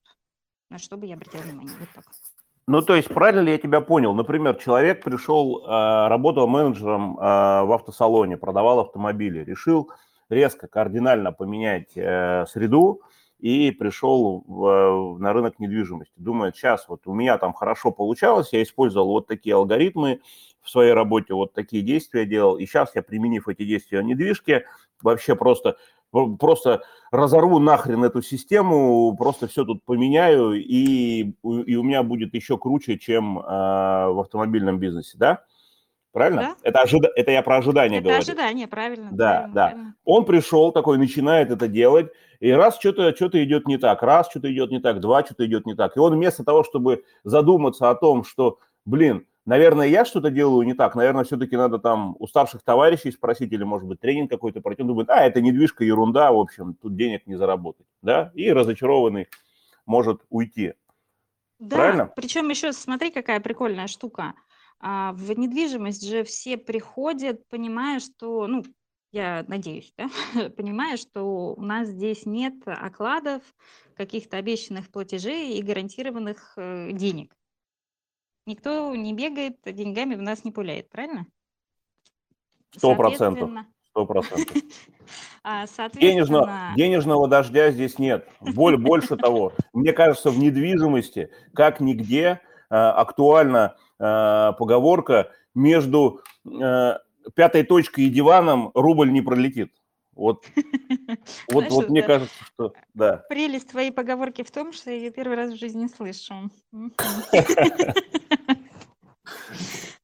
на 0.69 0.77
что 0.79 0.97
бы 0.97 1.05
я 1.07 1.15
обратила 1.15 1.41
внимание. 1.41 1.75
Вот 1.77 1.89
так. 1.93 2.05
Ну, 2.69 2.81
то 2.81 2.95
есть, 2.95 3.07
правильно 3.07 3.39
ли 3.39 3.53
я 3.53 3.57
тебя 3.57 3.79
понял? 3.79 4.13
Например, 4.13 4.53
человек 4.55 5.01
пришел, 5.01 5.63
а, 5.65 6.09
работал 6.09 6.47
менеджером 6.47 7.17
а, 7.17 7.63
в 7.63 7.71
автосалоне, 7.71 8.35
продавал 8.35 8.81
автомобили, 8.81 9.41
решил 9.41 9.89
резко, 10.29 10.67
кардинально 10.67 11.31
поменять 11.31 11.95
э, 11.95 12.45
среду 12.49 13.01
и 13.39 13.71
пришел 13.71 14.43
на 15.17 15.31
рынок 15.31 15.57
недвижимости. 15.57 16.11
Думает, 16.17 16.57
сейчас 16.57 16.89
вот 16.89 17.03
у 17.05 17.13
меня 17.13 17.37
там 17.37 17.53
хорошо 17.53 17.91
получалось, 17.91 18.49
я 18.51 18.61
использовал 18.61 19.07
вот 19.07 19.27
такие 19.27 19.55
алгоритмы 19.55 20.19
в 20.61 20.69
своей 20.69 20.91
работе, 20.91 21.33
вот 21.33 21.53
такие 21.53 21.81
действия 21.81 22.25
делал, 22.25 22.57
и 22.57 22.65
сейчас 22.65 22.93
я, 22.93 23.01
применив 23.01 23.47
эти 23.47 23.63
действия 23.63 24.01
в 24.01 24.03
недвижке, 24.03 24.65
вообще 25.01 25.33
просто 25.33 25.77
просто 26.11 26.81
разорву 27.11 27.59
нахрен 27.59 28.03
эту 28.03 28.21
систему, 28.21 29.15
просто 29.17 29.47
все 29.47 29.65
тут 29.65 29.83
поменяю, 29.85 30.53
и, 30.53 31.33
и 31.43 31.75
у 31.75 31.83
меня 31.83 32.03
будет 32.03 32.33
еще 32.33 32.57
круче, 32.57 32.97
чем 32.97 33.39
э, 33.39 33.41
в 33.41 34.19
автомобильном 34.19 34.79
бизнесе, 34.79 35.17
да? 35.17 35.43
Правильно? 36.11 36.41
Да. 36.41 36.55
Это, 36.63 36.81
ожида... 36.81 37.11
это 37.15 37.31
я 37.31 37.43
про 37.43 37.57
ожидание 37.57 37.99
это 37.99 38.05
говорю. 38.09 38.21
Это 38.21 38.31
ожидание, 38.31 38.67
правильно. 38.67 39.09
Да, 39.11 39.31
правильно, 39.31 39.53
да. 39.53 39.67
Правильно. 39.67 39.95
Он 40.03 40.25
пришел 40.25 40.71
такой, 40.71 40.97
начинает 40.97 41.51
это 41.51 41.67
делать, 41.67 42.11
и 42.39 42.51
раз 42.51 42.79
что-то 42.79 43.15
что 43.15 43.43
идет 43.43 43.67
не 43.67 43.77
так, 43.77 44.01
раз 44.01 44.29
что-то 44.29 44.51
идет 44.51 44.71
не 44.71 44.79
так, 44.79 44.99
два 44.99 45.23
что-то 45.23 45.45
идет 45.45 45.65
не 45.65 45.75
так. 45.75 45.95
И 45.95 45.99
он 45.99 46.13
вместо 46.15 46.43
того, 46.43 46.63
чтобы 46.63 47.03
задуматься 47.23 47.89
о 47.89 47.95
том, 47.95 48.23
что, 48.23 48.59
блин, 48.85 49.27
Наверное, 49.47 49.87
я 49.87 50.03
что-то 50.03 50.29
делаю 50.29 50.67
не 50.67 50.73
так. 50.73 50.93
Наверное, 50.93 51.23
все-таки 51.23 51.55
надо 51.55 51.79
там 51.79 52.17
у 52.19 52.27
старших 52.27 52.63
товарищей 52.63 53.11
спросить 53.13 53.53
или, 53.53 53.63
может 53.63 53.87
быть, 53.87 54.01
тренинг 54.01 54.29
какой-то 54.29 54.59
пройти. 54.59 54.81
Он 54.81 54.89
думает, 54.89 55.09
а, 55.09 55.25
это 55.25 55.39
недвижка, 55.39 55.85
ерунда, 55.85 56.33
в 56.33 56.37
общем, 56.37 56.73
тут 56.73 56.97
денег 56.97 57.25
не 57.27 57.37
заработать. 57.37 57.85
Да? 58.01 58.29
И 58.33 58.51
разочарованный 58.51 59.29
может 59.85 60.21
уйти. 60.29 60.73
Да, 61.59 61.77
Правильно? 61.77 62.11
причем 62.13 62.49
еще 62.49 62.73
смотри, 62.73 63.09
какая 63.09 63.39
прикольная 63.39 63.87
штука. 63.87 64.33
А, 64.81 65.13
в 65.13 65.31
недвижимость 65.31 66.05
же 66.05 66.25
все 66.25 66.57
приходят, 66.57 67.47
понимая, 67.47 68.01
что, 68.01 68.47
ну, 68.47 68.65
я 69.13 69.45
надеюсь, 69.47 69.93
да, 69.97 70.09
понимая, 70.57 70.97
что 70.97 71.55
у 71.55 71.61
нас 71.61 71.87
здесь 71.87 72.25
нет 72.25 72.55
окладов, 72.65 73.43
каких-то 73.95 74.35
обещанных 74.35 74.89
платежей 74.89 75.57
и 75.57 75.63
гарантированных 75.63 76.51
э, 76.57 76.91
денег. 76.91 77.36
Никто 78.47 78.95
не 78.95 79.13
бегает, 79.13 79.57
деньгами 79.65 80.15
в 80.15 80.21
нас 80.21 80.45
не 80.45 80.51
пуляет, 80.51 80.89
правильно? 80.89 81.27
Сто 82.75 82.95
процентов. 82.95 83.51
Сто 83.89 84.05
процентов. 84.05 84.57
А, 85.49 85.65
Денежного, 85.93 86.73
денежного 86.75 87.29
дождя 87.29 87.71
здесь 87.71 87.97
нет. 87.99 88.27
Боль 88.41 88.75
больше 88.75 89.15
того. 89.15 89.53
Мне 89.71 89.93
кажется, 89.93 90.29
в 90.29 90.37
недвижимости, 90.37 91.29
как 91.53 91.79
нигде, 91.79 92.41
э, 92.69 92.75
актуальна 92.75 93.77
поговорка 93.97 95.31
между 95.55 96.21
пятой 96.43 97.63
точкой 97.63 98.07
и 98.07 98.09
диваном 98.09 98.71
рубль 98.73 99.09
не 99.09 99.21
пролетит. 99.21 99.71
Вот, 100.17 100.45
вот, 101.47 101.65
Знаешь, 101.65 101.71
вот 101.73 101.89
мне 101.89 102.01
кажется, 102.01 102.43
что 102.43 102.73
да. 102.95 103.23
Прелесть 103.29 103.69
твоей 103.69 103.91
поговорки 103.91 104.43
в 104.43 104.49
том, 104.49 104.73
что 104.73 104.89
я 104.89 104.97
ее 104.97 105.11
первый 105.11 105.37
раз 105.37 105.53
в 105.53 105.59
жизни 105.59 105.87
слышу. 105.87 106.49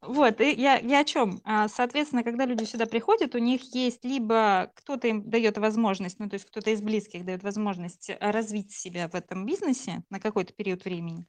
вот, 0.06 0.42
и 0.42 0.52
я, 0.52 0.78
я 0.78 1.00
о 1.00 1.06
чем? 1.06 1.40
А, 1.46 1.70
соответственно, 1.70 2.24
когда 2.24 2.46
люди 2.46 2.66
сюда 2.66 2.86
приходят, 2.86 3.36
у 3.36 3.38
них 3.38 3.74
есть 3.74 4.04
либо 4.04 4.72
кто-то 4.76 5.08
им 5.08 5.30
дает 5.30 5.58
возможность, 5.58 6.20
ну, 6.20 6.30
то 6.30 6.34
есть 6.34 6.46
кто-то 6.46 6.72
из 6.72 6.82
близких 6.82 7.24
дает 7.24 7.42
возможность 7.42 8.12
развить 8.20 8.74
себя 8.74 9.08
в 9.08 9.16
этом 9.16 9.46
бизнесе 9.46 10.04
на 10.10 10.20
какой-то 10.20 10.54
период 10.54 10.84
времени, 10.84 11.26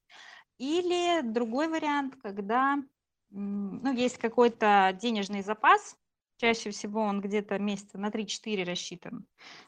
или 0.59 1.21
другой 1.23 1.69
вариант, 1.69 2.17
когда 2.21 2.79
ну, 3.31 3.93
есть 3.93 4.19
какой-то 4.19 4.97
денежный 5.01 5.43
запас, 5.43 5.97
чаще 6.37 6.71
всего 6.71 7.03
он 7.03 7.21
где-то 7.21 7.59
месяца 7.61 7.97
на 7.97 8.11
3-4 8.11 8.65
рассчитан, 8.65 9.27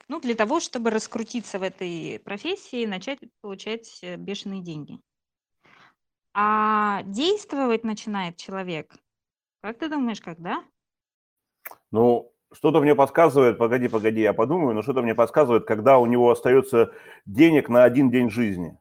ну, 0.09 0.21
для 0.21 0.35
того, 0.35 0.59
чтобы 0.59 0.91
раскрутиться 0.91 1.59
в 1.59 1.63
этой 1.63 2.19
профессии 2.25 2.83
и 2.83 2.87
начать 2.87 3.21
получать 3.41 4.01
э, 4.03 4.17
бешеные 4.17 4.63
деньги. 4.63 4.99
А 6.39 7.03
действовать 7.05 7.83
начинает 7.83 8.37
человек, 8.37 8.95
как 9.63 9.79
ты 9.79 9.89
думаешь, 9.89 10.21
когда? 10.21 10.63
Ну, 11.91 12.31
что-то 12.53 12.83
мне 12.83 12.95
подсказывает, 12.95 13.57
погоди, 13.57 13.89
погоди, 13.89 14.21
я 14.21 14.35
подумаю, 14.35 14.75
но 14.75 14.83
что-то 14.83 15.01
мне 15.01 15.15
подсказывает, 15.15 15.65
когда 15.65 15.97
у 15.97 16.05
него 16.05 16.31
остается 16.31 16.93
денег 17.25 17.71
на 17.71 17.85
один 17.85 18.11
день 18.11 18.29
жизни. 18.29 18.79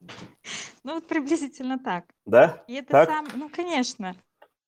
Ну, 0.83 0.95
вот 0.95 1.07
приблизительно 1.07 1.79
так. 1.79 2.03
Да? 2.25 2.61
И 2.67 2.73
это 2.73 2.91
так? 2.91 3.09
сам, 3.09 3.27
ну, 3.35 3.47
конечно, 3.47 4.17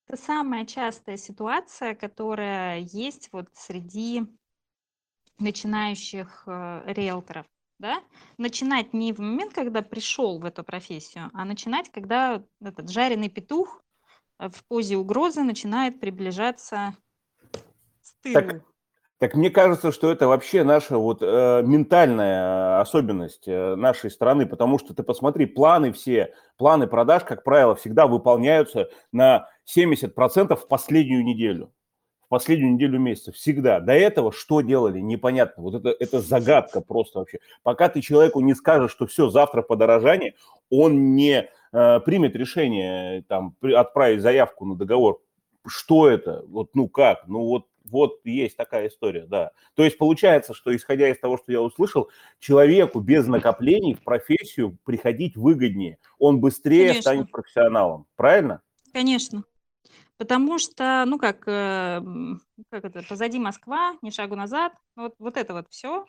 это 0.08 0.18
самая 0.18 0.66
частая 0.66 1.18
ситуация, 1.18 1.94
которая 1.94 2.80
есть 2.80 3.28
вот 3.34 3.50
среди 3.52 4.24
начинающих 5.40 6.44
э, 6.48 6.84
риэлторов 6.86 7.48
да, 7.80 8.02
начинать 8.38 8.94
не 8.94 9.14
в 9.14 9.20
момент, 9.20 9.54
когда 9.54 9.82
пришел 9.82 10.40
в 10.40 10.46
эту 10.46 10.64
профессию, 10.64 11.30
а 11.34 11.46
начинать, 11.46 11.92
когда 11.92 12.44
этот 12.62 12.90
жареный 12.90 13.30
петух 13.30 13.84
э, 14.40 14.50
в 14.50 14.66
позе 14.68 14.98
угрозы 14.98 15.44
начинает 15.44 16.00
приближаться 16.00 16.96
с 18.02 18.14
тылу. 18.22 18.34
Так, 18.34 18.62
так 19.20 19.36
мне 19.36 19.50
кажется, 19.50 19.92
что 19.92 20.12
это 20.12 20.28
вообще 20.28 20.64
наша 20.64 20.98
вот 20.98 21.20
э, 21.22 21.62
ментальная 21.64 22.82
особенность 22.82 23.48
э, 23.48 23.76
нашей 23.76 24.10
страны, 24.10 24.46
потому 24.48 24.80
что 24.80 24.94
ты 24.94 25.04
посмотри, 25.04 25.46
планы 25.46 25.92
все, 25.92 26.34
планы 26.58 26.88
продаж, 26.88 27.24
как 27.24 27.44
правило, 27.44 27.76
всегда 27.76 28.08
выполняются 28.08 28.90
на 29.12 29.50
70% 29.76 30.56
в 30.56 30.68
последнюю 30.68 31.24
неделю 31.24 31.72
последнюю 32.30 32.74
неделю 32.74 33.00
месяца, 33.00 33.32
всегда. 33.32 33.80
До 33.80 33.94
этого 33.94 34.32
что 34.32 34.62
делали, 34.62 35.00
непонятно. 35.00 35.64
Вот 35.64 35.76
это, 35.76 35.96
это 35.98 36.20
загадка 36.22 36.82
просто 36.82 37.20
вообще. 37.20 37.40
Пока 37.64 37.90
ты 37.90 38.02
человеку 38.02 38.40
не 38.42 38.54
скажешь, 38.54 38.92
что 38.92 39.08
все, 39.08 39.30
завтра 39.30 39.62
подорожание, 39.62 40.36
он 40.70 41.16
не 41.16 41.50
э, 41.72 42.00
примет 42.02 42.36
решение 42.36 43.24
там, 43.28 43.56
отправить 43.62 44.22
заявку 44.22 44.66
на 44.66 44.76
договор. 44.76 45.22
Что 45.66 46.10
это? 46.10 46.44
Вот, 46.48 46.70
ну 46.74 46.88
как? 46.88 47.28
Ну 47.28 47.44
вот, 47.44 47.66
вот 47.86 48.20
есть 48.24 48.58
такая 48.58 48.88
история, 48.88 49.26
да. 49.26 49.52
То 49.76 49.84
есть 49.84 49.98
получается, 49.98 50.54
что 50.54 50.76
исходя 50.76 51.10
из 51.10 51.20
того, 51.20 51.38
что 51.38 51.52
я 51.52 51.62
услышал, 51.62 52.10
человеку 52.40 53.00
без 53.00 53.28
накоплений 53.28 53.96
в 53.96 54.04
профессию 54.04 54.78
приходить 54.86 55.36
выгоднее. 55.36 55.98
Он 56.20 56.40
быстрее 56.40 56.90
Конечно. 56.90 57.02
станет 57.02 57.32
профессионалом. 57.32 58.06
Правильно? 58.16 58.62
Конечно. 58.94 59.44
Потому 60.18 60.58
что, 60.58 61.04
ну 61.06 61.20
как, 61.20 61.48
э, 61.48 62.02
как 62.72 62.86
это, 62.86 63.04
позади 63.04 63.40
Москва, 63.40 63.96
ни 64.02 64.10
шагу 64.10 64.36
назад, 64.36 64.74
вот, 64.96 65.14
вот 65.20 65.38
это 65.38 65.54
вот 65.54 65.68
все 65.70 66.06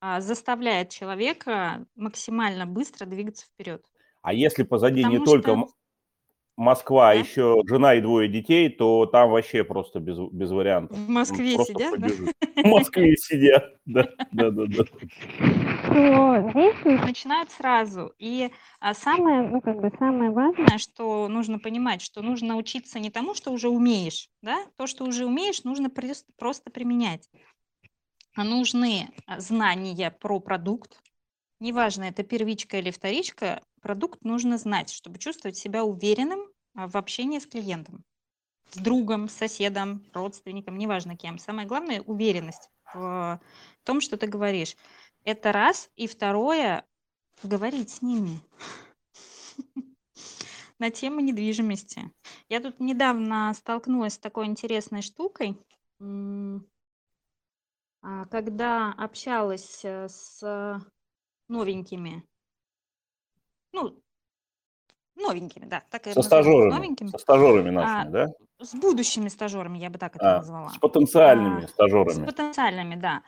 а, 0.00 0.20
заставляет 0.20 0.90
человека 0.90 1.86
максимально 1.94 2.66
быстро 2.66 3.06
двигаться 3.06 3.46
вперед. 3.46 3.84
А 4.22 4.32
если 4.32 4.64
позади 4.64 5.02
Потому 5.02 5.18
не 5.20 5.24
только 5.24 5.66
Москва, 6.62 7.12
да? 7.12 7.20
еще 7.20 7.60
жена 7.66 7.94
и 7.94 8.00
двое 8.00 8.28
детей, 8.28 8.68
то 8.70 9.06
там 9.06 9.30
вообще 9.30 9.64
просто 9.64 10.00
без, 10.00 10.18
без 10.30 10.50
вариантов. 10.50 10.96
В 10.96 11.08
Москве 11.08 11.56
просто 11.56 11.74
сидят, 11.74 12.00
да? 12.00 12.08
В 12.62 12.66
Москве 12.66 13.16
сидят, 13.16 13.76
да, 13.84 14.08
да, 14.30 14.50
да, 14.50 14.64
да. 14.66 14.84
Действуют 16.54 17.02
начинают 17.04 17.50
сразу. 17.50 18.14
И 18.18 18.50
а, 18.80 18.94
самое, 18.94 19.42
ну, 19.42 19.60
как 19.60 19.80
бы 19.80 19.90
самое 19.98 20.30
важное, 20.30 20.78
что 20.78 21.28
нужно 21.28 21.58
понимать, 21.58 22.02
что 22.02 22.22
нужно 22.22 22.56
учиться 22.56 22.98
не 22.98 23.10
тому, 23.10 23.34
что 23.34 23.50
уже 23.50 23.68
умеешь, 23.68 24.28
да, 24.42 24.64
то, 24.76 24.86
что 24.86 25.04
уже 25.04 25.26
умеешь, 25.26 25.64
нужно 25.64 25.90
просто 26.38 26.70
применять. 26.70 27.28
А 28.34 28.44
нужны 28.44 29.10
а, 29.26 29.40
знания 29.40 30.10
про 30.10 30.40
продукт, 30.40 31.02
неважно, 31.60 32.04
это 32.04 32.22
первичка 32.22 32.78
или 32.78 32.90
вторичка, 32.90 33.62
продукт 33.80 34.24
нужно 34.24 34.58
знать, 34.58 34.90
чтобы 34.90 35.18
чувствовать 35.18 35.56
себя 35.56 35.84
уверенным 35.84 36.51
в 36.74 36.96
общении 36.96 37.38
с 37.38 37.46
клиентом, 37.46 38.04
с 38.70 38.76
другом, 38.76 39.28
с 39.28 39.34
соседом, 39.34 40.04
родственником, 40.12 40.78
неважно 40.78 41.16
кем. 41.16 41.38
Самое 41.38 41.66
главное– 41.66 42.00
уверенность 42.06 42.70
в 42.94 43.40
том, 43.84 44.00
что 44.00 44.16
ты 44.16 44.26
говоришь. 44.26 44.76
Это 45.24 45.52
раз. 45.52 45.90
И 45.96 46.06
второе– 46.06 46.84
говорить 47.42 47.90
с 47.90 48.02
ними 48.02 48.40
на 50.78 50.90
тему 50.90 51.20
недвижимости. 51.20 52.10
Я 52.48 52.60
тут 52.60 52.80
недавно 52.80 53.52
столкнулась 53.54 54.14
с 54.14 54.18
такой 54.18 54.46
интересной 54.46 55.02
штукой, 55.02 55.56
а, 58.04 58.26
когда 58.26 58.92
общалась 58.92 59.84
э, 59.84 60.08
с 60.08 60.42
новенькими 61.48 62.26
ну, 63.72 64.01
новенькими, 65.16 65.66
да, 65.66 65.82
так 65.90 66.06
Со 66.06 66.22
стажерами, 66.22 66.70
новенькими. 66.70 67.08
со 67.08 67.18
стажерами 67.18 67.70
нашими, 67.70 68.08
а, 68.08 68.10
да? 68.10 68.32
С 68.60 68.74
будущими 68.74 69.28
стажерами, 69.28 69.78
я 69.78 69.90
бы 69.90 69.98
так 69.98 70.16
это 70.16 70.36
а, 70.36 70.38
назвала. 70.38 70.70
С 70.70 70.78
потенциальными 70.78 71.64
а, 71.64 71.68
стажерами. 71.68 72.24
С 72.24 72.26
потенциальными, 72.26 72.94
да. 72.96 73.22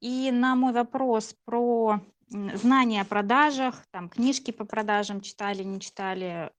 И 0.00 0.30
на 0.32 0.54
мой 0.54 0.72
вопрос 0.72 1.34
про 1.44 2.00
знания 2.30 3.02
о 3.02 3.04
продажах, 3.04 3.84
там 3.90 4.08
книжки 4.08 4.50
по 4.50 4.64
продажам 4.64 5.20
читали, 5.20 5.62
не 5.62 5.80
читали, 5.80 6.50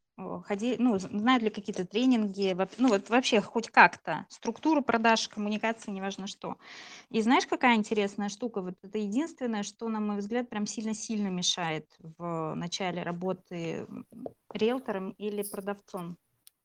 ходи, 0.45 0.75
ну, 0.79 0.97
знают 0.97 1.43
ли 1.43 1.49
какие-то 1.49 1.85
тренинги, 1.85 2.55
ну 2.77 2.89
вот 2.89 3.09
вообще 3.09 3.41
хоть 3.41 3.69
как-то, 3.69 4.25
структуру 4.29 4.81
продаж, 4.81 5.27
коммуникации, 5.27 5.91
неважно 5.91 6.27
что. 6.27 6.57
И 7.09 7.21
знаешь, 7.21 7.45
какая 7.45 7.75
интересная 7.75 8.29
штука? 8.29 8.61
Вот 8.61 8.75
это 8.83 8.97
единственное, 8.97 9.63
что, 9.63 9.89
на 9.89 9.99
мой 9.99 10.17
взгляд, 10.17 10.49
прям 10.49 10.65
сильно-сильно 10.65 11.27
мешает 11.27 11.87
в 11.99 12.53
начале 12.55 13.03
работы 13.03 13.87
риэлтором 14.53 15.11
или 15.11 15.43
продавцом. 15.43 16.17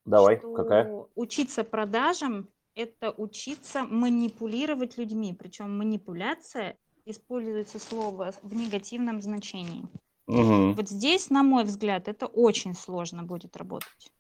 Давай, 0.05 0.39
что 0.39 0.53
какая? 0.53 1.07
Учиться 1.15 1.65
продажам– 1.65 2.49
это 2.75 3.11
учиться 3.11 3.85
манипулировать 3.85 4.99
людьми, 4.99 5.35
причем 5.35 5.77
манипуляция 5.77 6.77
используется 7.05 7.79
слово 7.79 8.33
в 8.43 8.55
негативном 8.55 9.23
значении. 9.23 9.87
Угу. 10.27 10.73
Вот 10.73 10.89
здесь, 10.89 11.31
на 11.31 11.43
мой 11.43 11.65
взгляд, 11.65 12.09
это 12.09 12.27
очень 12.27 12.75
сложно 12.75 13.23
будет 13.23 13.57
работать. 13.57 14.13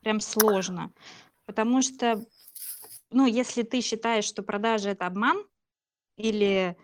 Прям 0.00 0.20
сложно. 0.20 0.92
Потому 1.46 1.82
что, 1.82 2.20
ну, 3.10 3.26
если 3.26 3.62
ты 3.62 3.80
считаешь, 3.80 4.24
что 4.24 4.42
продажа 4.42 4.90
это 4.90 5.06
обман, 5.06 5.44
или, 6.16 6.76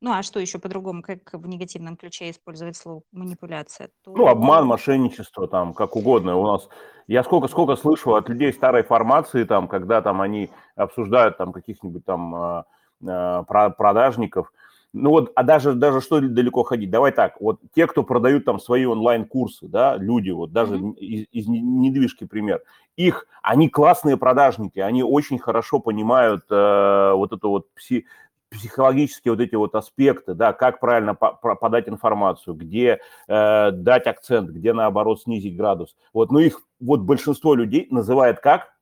ну, 0.00 0.12
а 0.12 0.22
что 0.22 0.40
еще 0.40 0.58
по-другому, 0.58 1.02
как 1.02 1.32
в 1.32 1.46
негативном 1.46 1.96
ключе 1.96 2.30
использовать 2.30 2.76
слово 2.76 3.02
манипуляция? 3.12 3.90
То... 4.02 4.12
Ну, 4.12 4.26
обман, 4.26 4.66
мошенничество, 4.66 5.46
там, 5.46 5.74
как 5.74 5.96
угодно. 5.96 6.36
У 6.36 6.46
нас, 6.46 6.68
я 7.06 7.22
сколько-сколько 7.22 7.76
слышу 7.76 8.14
от 8.14 8.28
людей 8.28 8.52
старой 8.52 8.82
формации, 8.82 9.44
там, 9.44 9.68
когда 9.68 10.02
там 10.02 10.20
они 10.20 10.50
обсуждают 10.74 11.36
там 11.36 11.52
каких-нибудь 11.52 12.04
там 12.04 12.34
а, 12.34 12.64
а, 13.06 13.42
продажников, 13.70 14.52
ну 14.92 15.10
вот, 15.10 15.32
а 15.34 15.42
даже, 15.42 15.74
даже 15.74 16.00
что 16.00 16.20
далеко 16.20 16.62
ходить? 16.62 16.90
Давай 16.90 17.12
так, 17.12 17.40
вот 17.40 17.60
те, 17.74 17.86
кто 17.86 18.02
продают 18.02 18.44
там 18.44 18.58
свои 18.58 18.86
онлайн-курсы, 18.86 19.68
да, 19.68 19.96
люди, 19.96 20.30
вот 20.30 20.52
даже 20.52 20.76
mm-hmm. 20.76 20.94
из, 20.96 21.26
из 21.32 21.48
недвижки 21.48 22.24
пример, 22.24 22.62
их, 22.96 23.26
они 23.42 23.68
классные 23.68 24.16
продажники, 24.16 24.78
они 24.78 25.02
очень 25.02 25.38
хорошо 25.38 25.80
понимают 25.80 26.44
э, 26.50 27.12
вот 27.14 27.32
это 27.32 27.48
вот 27.48 27.66
пси, 27.74 28.06
психологические 28.50 29.32
вот 29.32 29.40
эти 29.40 29.54
вот 29.54 29.74
аспекты, 29.74 30.34
да, 30.34 30.52
как 30.52 30.80
правильно 30.80 31.14
по 31.14 31.32
подать 31.32 31.88
информацию, 31.88 32.54
где 32.54 33.00
э, 33.28 33.70
дать 33.72 34.06
акцент, 34.06 34.50
где 34.50 34.72
наоборот 34.72 35.20
снизить 35.20 35.56
градус. 35.56 35.96
Вот, 36.12 36.30
но 36.30 36.40
их 36.40 36.62
вот 36.80 37.00
большинство 37.00 37.54
людей 37.54 37.86
называет 37.90 38.40
как 38.40 38.72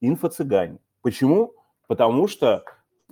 инфо-цыгане. 0.00 0.78
Почему? 1.02 1.54
Потому 1.86 2.28
что 2.28 2.64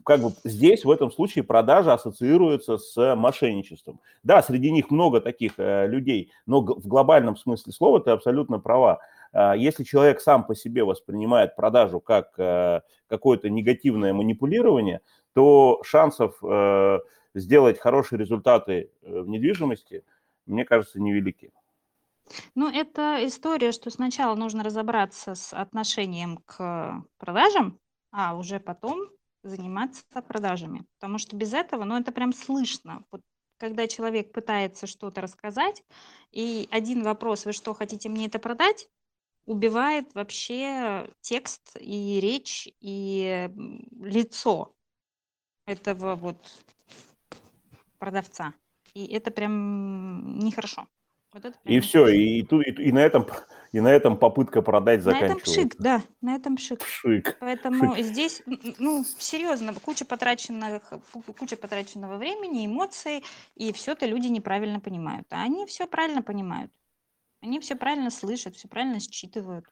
как 0.05 0.21
бы 0.21 0.33
здесь 0.45 0.85
в 0.85 0.91
этом 0.91 1.11
случае 1.11 1.45
продажа 1.45 1.95
ассоциируется 1.95 2.79
с 2.79 3.15
мошенничеством. 3.17 4.01
Да, 4.23 4.43
среди 4.43 4.71
них 4.71 4.91
много 4.91 5.21
таких 5.21 5.55
э, 5.59 5.87
людей, 5.87 6.31
но 6.47 6.61
в 6.61 6.87
глобальном 6.87 7.37
смысле 7.37 7.73
слова 7.73 8.01
ты 8.01 8.11
абсолютно 8.11 8.59
права. 8.59 9.01
Э, 9.33 9.55
если 9.57 9.85
человек 9.85 10.21
сам 10.21 10.45
по 10.45 10.55
себе 10.55 10.85
воспринимает 10.85 11.57
продажу 11.57 12.01
как 12.01 12.39
э, 12.39 12.83
какое-то 13.09 13.49
негативное 13.49 14.13
манипулирование, 14.13 15.01
то 15.33 15.81
шансов 15.85 16.37
э, 16.43 16.99
сделать 17.35 17.79
хорошие 17.79 18.19
результаты 18.19 18.91
э, 19.03 19.21
в 19.21 19.29
недвижимости, 19.29 20.05
мне 20.47 20.65
кажется, 20.65 21.01
невелики. 21.01 21.53
Ну, 22.55 22.71
это 22.71 23.19
история, 23.27 23.73
что 23.73 23.91
сначала 23.91 24.35
нужно 24.35 24.65
разобраться 24.65 25.35
с 25.35 25.53
отношением 25.53 26.39
к 26.47 27.05
продажам, 27.19 27.79
а 28.11 28.37
уже 28.37 28.61
потом 28.61 29.09
заниматься 29.49 30.05
продажами. 30.27 30.85
Потому 30.99 31.19
что 31.19 31.37
без 31.37 31.53
этого, 31.53 31.85
ну, 31.85 31.99
это 31.99 32.13
прям 32.13 32.33
слышно. 32.33 33.05
Вот 33.11 33.23
когда 33.59 33.87
человек 33.87 34.33
пытается 34.33 34.87
что-то 34.87 35.21
рассказать, 35.21 35.83
и 36.31 36.69
один 36.71 37.03
вопрос, 37.03 37.45
вы 37.45 37.53
что, 37.53 37.75
хотите 37.75 38.09
мне 38.09 38.27
это 38.27 38.39
продать, 38.39 38.89
убивает 39.47 40.15
вообще 40.15 41.11
текст 41.21 41.77
и 41.79 42.19
речь, 42.21 42.69
и 42.81 43.51
лицо 44.01 44.75
этого 45.67 46.17
вот 46.17 46.63
продавца. 47.99 48.55
И 48.95 49.07
это 49.07 49.31
прям 49.31 50.39
нехорошо. 50.39 50.87
Вот 51.35 51.45
это 51.45 51.59
и 51.65 51.81
все, 51.81 52.07
и, 52.07 52.39
и, 52.39 52.41
и, 52.43 52.83
и, 52.89 52.93
на 52.93 53.01
этом, 53.01 53.27
и 53.73 53.81
на 53.81 53.89
этом 53.89 54.17
попытка 54.17 54.63
продать 54.63 55.03
заканчивается. 55.03 55.51
На 55.51 55.63
этом 55.63 55.69
пшик, 55.69 55.83
да, 55.83 56.03
на 56.21 56.37
этом 56.37 56.57
пшик. 56.57 56.79
Пшик. 56.79 57.37
Поэтому 57.41 57.95
пшик. 57.95 58.07
здесь, 58.07 58.43
ну, 58.79 59.05
серьезно, 59.19 59.75
куча, 59.75 60.05
потраченных, 60.05 60.93
куча 61.37 61.57
потраченного 61.57 62.19
времени, 62.19 62.67
эмоций, 62.67 63.25
и 63.57 63.73
все 63.73 63.93
это 63.93 64.07
люди 64.07 64.29
неправильно 64.29 64.79
понимают. 64.79 65.27
А 65.31 65.43
они 65.43 65.67
все 65.67 65.89
правильно 65.89 66.23
понимают. 66.23 66.71
Они 67.43 67.59
все 67.59 67.75
правильно 67.75 68.11
слышат, 68.11 68.55
все 68.55 68.69
правильно 68.69 69.01
считывают. 69.01 69.67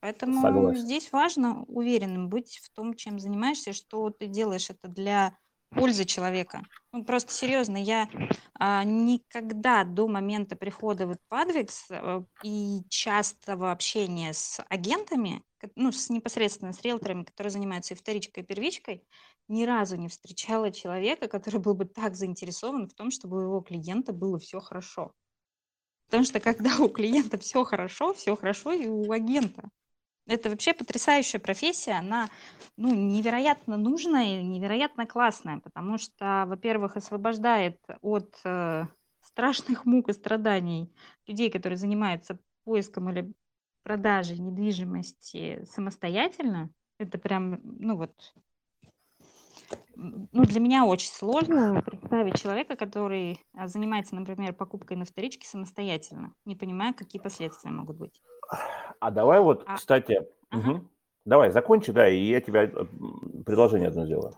Поэтому 0.00 0.42
Согласен. 0.42 0.82
здесь 0.82 1.10
важно 1.10 1.64
уверенным 1.64 2.28
быть 2.28 2.60
в 2.62 2.70
том, 2.74 2.92
чем 2.92 3.18
занимаешься, 3.18 3.72
что 3.72 4.10
ты 4.10 4.26
делаешь 4.26 4.68
это 4.68 4.88
для 4.88 5.38
пользы 5.76 6.04
человека. 6.04 6.62
Ну, 6.92 7.04
просто 7.04 7.32
серьезно, 7.32 7.76
я 7.76 8.08
а, 8.58 8.84
никогда 8.84 9.84
до 9.84 10.08
момента 10.08 10.56
прихода 10.56 11.06
в 11.06 11.16
Padvix 11.30 11.70
а, 11.90 12.24
и 12.42 12.80
частого 12.88 13.70
общения 13.70 14.32
с 14.32 14.60
агентами, 14.68 15.42
ну, 15.74 15.92
с 15.92 16.08
непосредственно 16.08 16.72
с 16.72 16.80
риэлторами, 16.82 17.24
которые 17.24 17.50
занимаются 17.50 17.94
и 17.94 17.96
вторичкой, 17.96 18.42
и 18.42 18.46
первичкой, 18.46 19.04
ни 19.48 19.64
разу 19.64 19.96
не 19.96 20.08
встречала 20.08 20.72
человека, 20.72 21.28
который 21.28 21.60
был 21.60 21.74
бы 21.74 21.84
так 21.84 22.16
заинтересован 22.16 22.88
в 22.88 22.94
том, 22.94 23.10
чтобы 23.10 23.38
у 23.38 23.42
его 23.42 23.60
клиента 23.60 24.12
было 24.12 24.38
все 24.38 24.60
хорошо. 24.60 25.12
Потому 26.06 26.24
что 26.24 26.40
когда 26.40 26.76
у 26.78 26.88
клиента 26.88 27.38
все 27.38 27.64
хорошо, 27.64 28.14
все 28.14 28.36
хорошо 28.36 28.72
и 28.72 28.86
у 28.86 29.10
агента. 29.10 29.68
Это 30.26 30.50
вообще 30.50 30.74
потрясающая 30.74 31.38
профессия, 31.38 31.92
она 31.92 32.28
ну, 32.76 32.92
невероятно 32.92 33.76
нужная 33.76 34.40
и 34.40 34.44
невероятно 34.44 35.06
классная, 35.06 35.60
потому 35.60 35.98
что, 35.98 36.44
во-первых, 36.46 36.96
освобождает 36.96 37.78
от 38.00 38.34
э, 38.44 38.86
страшных 39.22 39.84
мук 39.84 40.08
и 40.08 40.12
страданий 40.12 40.92
людей, 41.28 41.48
которые 41.50 41.78
занимаются 41.78 42.38
поиском 42.64 43.08
или 43.10 43.32
продажей 43.84 44.38
недвижимости 44.38 45.64
самостоятельно. 45.70 46.70
Это 46.98 47.18
прям, 47.18 47.60
ну 47.62 47.96
вот, 47.96 48.34
ну, 49.94 50.44
для 50.44 50.60
меня 50.60 50.84
очень 50.84 51.10
сложно 51.10 51.82
представить 51.82 52.40
человека, 52.40 52.76
который 52.76 53.40
а, 53.54 53.68
занимается, 53.68 54.16
например, 54.16 54.54
покупкой 54.54 54.96
на 54.96 55.04
вторичке 55.04 55.46
самостоятельно, 55.46 56.34
не 56.44 56.56
понимая, 56.56 56.92
какие 56.92 57.20
последствия 57.22 57.70
могут 57.70 57.96
быть. 57.96 58.20
А 59.00 59.10
давай 59.10 59.40
вот, 59.40 59.64
а... 59.66 59.76
кстати, 59.76 60.26
ага. 60.50 60.70
угу. 60.70 60.84
давай 61.24 61.50
закончи, 61.50 61.92
да, 61.92 62.08
и 62.08 62.18
я 62.18 62.40
тебе 62.40 62.64
э, 62.64 62.84
предложение 63.44 63.88
одно 63.88 64.06
сделаю. 64.06 64.34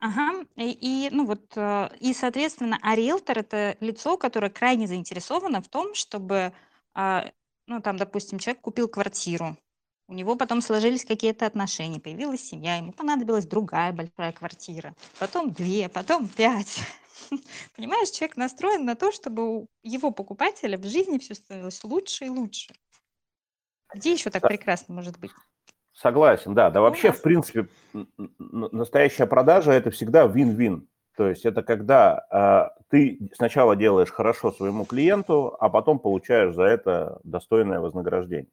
Ага, 0.00 0.44
и, 0.56 0.70
и 0.70 1.10
ну 1.10 1.24
вот, 1.24 1.40
э, 1.56 1.88
и, 2.00 2.12
соответственно, 2.12 2.78
а 2.82 2.94
риэлтор– 2.94 3.38
это 3.40 3.76
лицо, 3.80 4.16
которое 4.18 4.50
крайне 4.50 4.86
заинтересовано 4.86 5.62
в 5.62 5.68
том, 5.68 5.94
чтобы, 5.94 6.52
а, 6.94 7.30
ну, 7.66 7.80
там, 7.80 7.96
допустим, 7.96 8.38
человек 8.38 8.60
купил 8.60 8.88
квартиру, 8.88 9.56
у 10.06 10.12
него 10.12 10.36
потом 10.36 10.60
сложились 10.60 11.04
какие-то 11.04 11.46
отношения, 11.46 11.98
появилась 11.98 12.42
семья, 12.42 12.76
ему 12.76 12.92
понадобилась 12.92 13.46
другая 13.46 13.92
большая 13.92 14.32
квартира, 14.32 14.94
потом 15.18 15.52
две, 15.52 15.88
потом 15.88 16.28
пять. 16.28 16.80
Понимаешь, 17.76 18.10
человек 18.10 18.36
настроен 18.36 18.84
на 18.84 18.96
то, 18.96 19.12
чтобы 19.12 19.60
у 19.60 19.68
его 19.82 20.10
покупателя 20.10 20.76
в 20.76 20.84
жизни 20.84 21.18
все 21.18 21.34
становилось 21.34 21.82
лучше 21.84 22.26
и 22.26 22.28
лучше. 22.28 22.74
Где 23.94 24.12
еще 24.12 24.30
так 24.30 24.42
прекрасно 24.42 24.94
может 24.94 25.18
быть? 25.18 25.30
Согласен, 25.94 26.54
да. 26.54 26.70
Да 26.70 26.80
вообще, 26.80 27.12
в 27.12 27.22
принципе, 27.22 27.68
настоящая 28.38 29.26
продажа– 29.26 29.72
это 29.72 29.90
всегда 29.90 30.26
вин-вин. 30.26 30.88
То 31.16 31.28
есть 31.28 31.44
это 31.44 31.62
когда 31.62 32.26
э, 32.30 32.80
ты 32.90 33.30
сначала 33.34 33.76
делаешь 33.76 34.10
хорошо 34.10 34.50
своему 34.50 34.84
клиенту, 34.84 35.56
а 35.60 35.68
потом 35.68 36.00
получаешь 36.00 36.54
за 36.54 36.64
это 36.64 37.20
достойное 37.22 37.78
вознаграждение. 37.78 38.50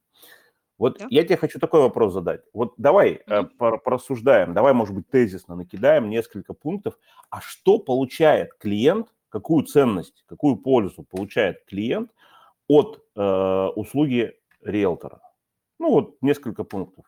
Вот 0.77 0.99
да. 0.99 1.08
я 1.10 1.23
тебе 1.23 1.38
хочу 1.38 1.60
такой 1.60 1.82
вопрос 1.82 2.13
задать. 2.13 2.41
Вот 2.54 2.73
давай 2.77 3.21
mm-hmm. 3.27 3.49
э, 3.60 3.77
порассуждаем, 3.77 4.54
давай, 4.54 4.73
может 4.73 4.95
быть, 4.95 5.10
тезисно 5.10 5.56
накидаем 5.56 6.10
несколько 6.10 6.54
пунктов. 6.54 6.99
А 7.32 7.41
что 7.41 7.80
получает 7.80 8.54
клиент, 8.60 9.08
какую 9.30 9.65
ценность, 9.65 10.23
какую 10.27 10.58
пользу 10.58 11.04
получает 11.04 11.65
клиент 11.65 12.12
от 12.67 13.04
э, 13.15 13.67
услуги 13.75 14.36
риэлтора? 14.63 15.21
Ну, 15.82 15.89
вот 15.89 16.15
несколько 16.22 16.63
пунктов. 16.63 17.06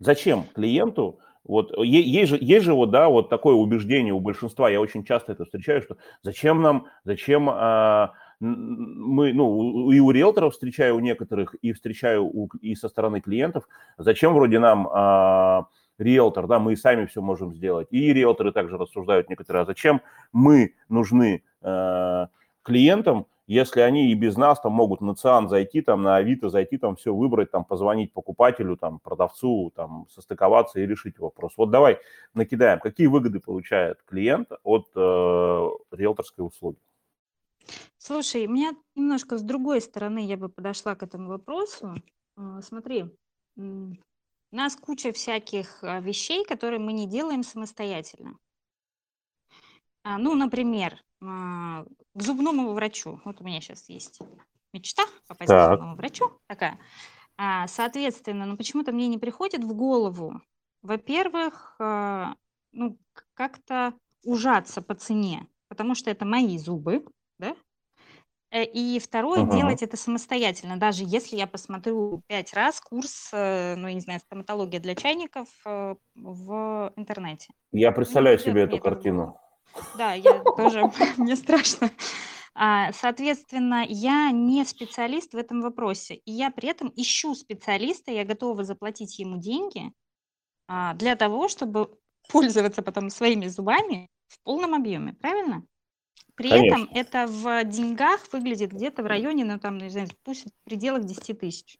Зачем 0.00 0.44
клиенту, 0.54 1.18
вот 1.44 1.74
есть 1.78 2.28
же, 2.28 2.38
есть 2.38 2.66
же 2.66 2.74
вот, 2.74 2.90
да, 2.90 3.08
вот 3.08 3.30
такое 3.30 3.54
убеждение 3.54 4.12
у 4.12 4.20
большинства, 4.20 4.68
я 4.68 4.82
очень 4.82 5.02
часто 5.02 5.32
это 5.32 5.46
встречаю, 5.46 5.80
что 5.80 5.96
зачем 6.22 6.60
нам, 6.60 6.88
зачем 7.04 7.48
а, 7.48 8.12
мы, 8.38 9.32
ну, 9.32 9.90
и 9.90 9.98
у 9.98 10.10
риэлторов 10.10 10.52
встречаю 10.52 10.96
у 10.96 11.00
некоторых, 11.00 11.54
и 11.54 11.72
встречаю 11.72 12.26
у, 12.26 12.50
и 12.60 12.74
со 12.74 12.90
стороны 12.90 13.22
клиентов, 13.22 13.66
зачем 13.96 14.34
вроде 14.34 14.58
нам 14.58 14.86
а, 14.92 15.66
риэлтор, 15.96 16.48
да, 16.48 16.58
мы 16.58 16.76
сами 16.76 17.06
все 17.06 17.22
можем 17.22 17.54
сделать. 17.54 17.88
И 17.90 18.12
риэлторы 18.12 18.52
также 18.52 18.76
рассуждают 18.76 19.30
некоторые, 19.30 19.62
а 19.62 19.64
зачем 19.64 20.02
мы 20.34 20.74
нужны 20.90 21.44
а, 21.62 22.28
клиентам, 22.62 23.24
если 23.52 23.80
они 23.80 24.12
и 24.12 24.14
без 24.14 24.36
нас 24.36 24.60
там 24.60 24.72
могут 24.72 25.00
на 25.00 25.16
ЦИАН 25.16 25.48
зайти, 25.48 25.82
там 25.82 26.02
на 26.02 26.14
Авито 26.16 26.50
зайти, 26.50 26.78
там 26.78 26.94
все 26.94 27.12
выбрать, 27.12 27.50
там 27.50 27.64
позвонить 27.64 28.12
покупателю, 28.12 28.76
там 28.76 29.00
продавцу, 29.00 29.72
там 29.74 30.06
состыковаться 30.08 30.78
и 30.78 30.86
решить 30.86 31.18
вопрос. 31.18 31.54
Вот 31.56 31.68
давай 31.68 31.98
накидаем, 32.32 32.78
какие 32.78 33.08
выгоды 33.08 33.40
получает 33.40 34.02
клиент 34.04 34.52
от 34.62 34.86
э, 34.94 35.00
риэлторской 35.90 36.46
услуги? 36.46 36.78
Слушай, 37.98 38.46
меня 38.46 38.70
немножко 38.94 39.36
с 39.36 39.42
другой 39.42 39.80
стороны 39.80 40.24
я 40.24 40.36
бы 40.36 40.48
подошла 40.48 40.94
к 40.94 41.02
этому 41.02 41.30
вопросу. 41.30 41.96
А, 42.36 42.62
смотри, 42.62 43.06
у 43.56 43.96
нас 44.52 44.76
куча 44.76 45.12
всяких 45.12 45.82
а, 45.82 45.98
вещей, 45.98 46.44
которые 46.44 46.78
мы 46.78 46.92
не 46.92 47.08
делаем 47.08 47.42
самостоятельно. 47.42 48.38
А, 50.04 50.18
ну, 50.18 50.36
например, 50.36 51.02
к 51.20 51.86
зубному 52.14 52.72
врачу. 52.72 53.20
Вот 53.24 53.40
у 53.40 53.44
меня 53.44 53.60
сейчас 53.60 53.88
есть 53.88 54.20
мечта 54.72 55.04
попасть 55.26 55.48
так. 55.48 55.70
к 55.70 55.72
зубному 55.74 55.96
врачу 55.96 56.32
такая. 56.46 56.78
А, 57.36 57.66
соответственно, 57.68 58.46
ну 58.46 58.56
почему-то 58.56 58.92
мне 58.92 59.08
не 59.08 59.18
приходит 59.18 59.64
в 59.64 59.74
голову, 59.74 60.40
во-первых, 60.82 61.76
а, 61.78 62.34
ну 62.72 62.98
как-то 63.34 63.94
ужаться 64.24 64.82
по 64.82 64.94
цене, 64.94 65.46
потому 65.68 65.94
что 65.94 66.10
это 66.10 66.24
мои 66.24 66.58
зубы, 66.58 67.04
да? 67.38 67.56
Э, 68.52 68.64
и 68.64 68.98
второе, 68.98 69.44
uh-huh. 69.44 69.56
делать 69.56 69.82
это 69.82 69.96
самостоятельно, 69.96 70.76
даже 70.76 71.04
если 71.06 71.36
я 71.36 71.46
посмотрю 71.46 72.22
пять 72.26 72.52
раз 72.52 72.80
курс, 72.80 73.30
э, 73.32 73.76
ну, 73.76 73.86
я 73.86 73.94
не 73.94 74.00
знаю, 74.00 74.20
стоматология 74.20 74.80
для 74.80 74.96
чайников 74.96 75.48
э, 75.64 75.94
в 76.16 76.92
интернете. 76.96 77.48
Я 77.72 77.92
представляю 77.92 78.38
себе 78.38 78.62
эту 78.62 78.78
картину. 78.78 79.38
Да, 79.94 80.14
я 80.14 80.44
тоже, 80.56 80.90
мне 81.16 81.36
страшно. 81.36 81.90
А, 82.54 82.92
соответственно, 82.92 83.84
я 83.88 84.30
не 84.30 84.64
специалист 84.64 85.32
в 85.32 85.36
этом 85.36 85.60
вопросе, 85.60 86.16
и 86.16 86.32
я 86.32 86.50
при 86.50 86.68
этом 86.68 86.92
ищу 86.96 87.34
специалиста, 87.34 88.10
я 88.10 88.24
готова 88.24 88.64
заплатить 88.64 89.18
ему 89.18 89.38
деньги 89.38 89.92
а, 90.68 90.94
для 90.94 91.16
того, 91.16 91.48
чтобы 91.48 91.98
пользоваться 92.28 92.82
потом 92.82 93.10
своими 93.10 93.46
зубами 93.46 94.08
в 94.28 94.40
полном 94.42 94.74
объеме, 94.74 95.14
правильно? 95.14 95.64
При 96.34 96.50
Конечно. 96.50 96.76
этом 96.76 96.90
это 96.94 97.26
в 97.26 97.64
деньгах 97.64 98.32
выглядит 98.32 98.72
где-то 98.72 99.02
в 99.02 99.06
районе, 99.06 99.44
ну 99.44 99.58
там, 99.58 99.78
не 99.78 99.90
знаю, 99.90 100.08
пусть 100.24 100.46
в 100.46 100.64
пределах 100.64 101.04
10 101.04 101.38
тысяч. 101.38 101.78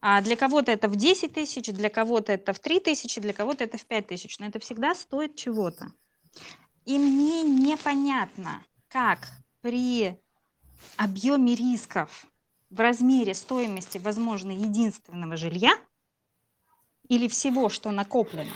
А 0.00 0.20
для 0.22 0.36
кого-то 0.36 0.70
это 0.70 0.88
в 0.88 0.96
10 0.96 1.34
тысяч, 1.34 1.66
для 1.66 1.90
кого-то 1.90 2.32
это 2.32 2.52
в 2.52 2.60
3 2.60 2.80
тысячи, 2.80 3.20
для 3.20 3.32
кого-то 3.32 3.64
это 3.64 3.78
в 3.78 3.84
5 3.84 4.06
тысяч. 4.06 4.38
Но 4.38 4.46
это 4.46 4.60
всегда 4.60 4.94
стоит 4.94 5.36
чего-то. 5.36 5.88
И 6.88 6.98
мне 6.98 7.42
непонятно, 7.42 8.64
как 8.88 9.28
при 9.60 10.18
объеме 10.96 11.54
рисков 11.54 12.24
в 12.70 12.80
размере 12.80 13.34
стоимости, 13.34 13.98
возможно, 13.98 14.52
единственного 14.52 15.36
жилья 15.36 15.78
или 17.06 17.28
всего, 17.28 17.68
что 17.68 17.90
накоплено, 17.90 18.54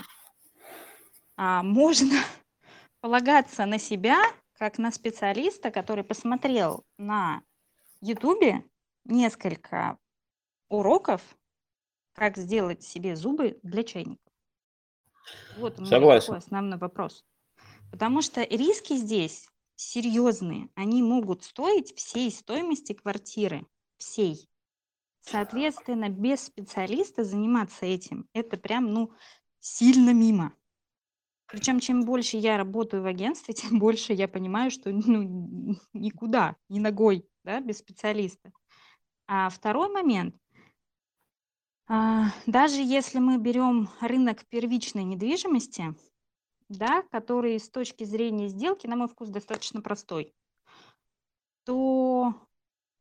а, 1.36 1.62
можно 1.62 2.24
полагаться 3.02 3.66
на 3.66 3.78
себя 3.78 4.22
как 4.54 4.78
на 4.78 4.92
специалиста, 4.92 5.70
который 5.70 6.02
посмотрел 6.02 6.86
на 6.96 7.42
Ютубе 8.00 8.64
несколько 9.04 9.98
уроков, 10.70 11.20
как 12.14 12.38
сделать 12.38 12.82
себе 12.82 13.14
зубы 13.14 13.60
для 13.62 13.84
чайников. 13.84 14.32
Вот 15.58 15.78
у 15.78 15.82
меня 15.82 15.90
Согласен. 15.90 16.26
такой 16.28 16.38
основной 16.38 16.78
вопрос. 16.78 17.26
Потому 17.92 18.22
что 18.22 18.42
риски 18.42 18.94
здесь 18.94 19.46
серьезные. 19.76 20.70
Они 20.74 21.02
могут 21.02 21.44
стоить 21.44 21.94
всей 21.94 22.30
стоимости 22.30 22.94
квартиры. 22.94 23.66
Всей. 23.98 24.48
Соответственно, 25.20 26.08
без 26.08 26.42
специалиста 26.42 27.22
заниматься 27.22 27.86
этим, 27.86 28.26
это 28.32 28.56
прям, 28.56 28.92
ну, 28.92 29.12
сильно 29.60 30.12
мимо. 30.12 30.56
Причем, 31.46 31.80
чем 31.80 32.04
больше 32.04 32.38
я 32.38 32.56
работаю 32.56 33.02
в 33.02 33.06
агентстве, 33.06 33.54
тем 33.54 33.78
больше 33.78 34.14
я 34.14 34.26
понимаю, 34.26 34.70
что 34.70 34.90
ну, 34.90 35.76
никуда, 35.92 36.56
ни 36.70 36.80
ногой, 36.80 37.28
да, 37.44 37.60
без 37.60 37.78
специалиста. 37.78 38.52
А 39.28 39.50
второй 39.50 39.92
момент. 39.92 40.34
А, 41.88 42.30
даже 42.46 42.80
если 42.80 43.18
мы 43.18 43.36
берем 43.36 43.90
рынок 44.00 44.46
первичной 44.46 45.04
недвижимости, 45.04 45.94
да, 46.72 47.02
который 47.10 47.58
с 47.58 47.68
точки 47.70 48.04
зрения 48.04 48.48
сделки, 48.48 48.86
на 48.86 48.96
мой 48.96 49.08
вкус, 49.08 49.28
достаточно 49.28 49.80
простой, 49.80 50.34
то 51.64 52.34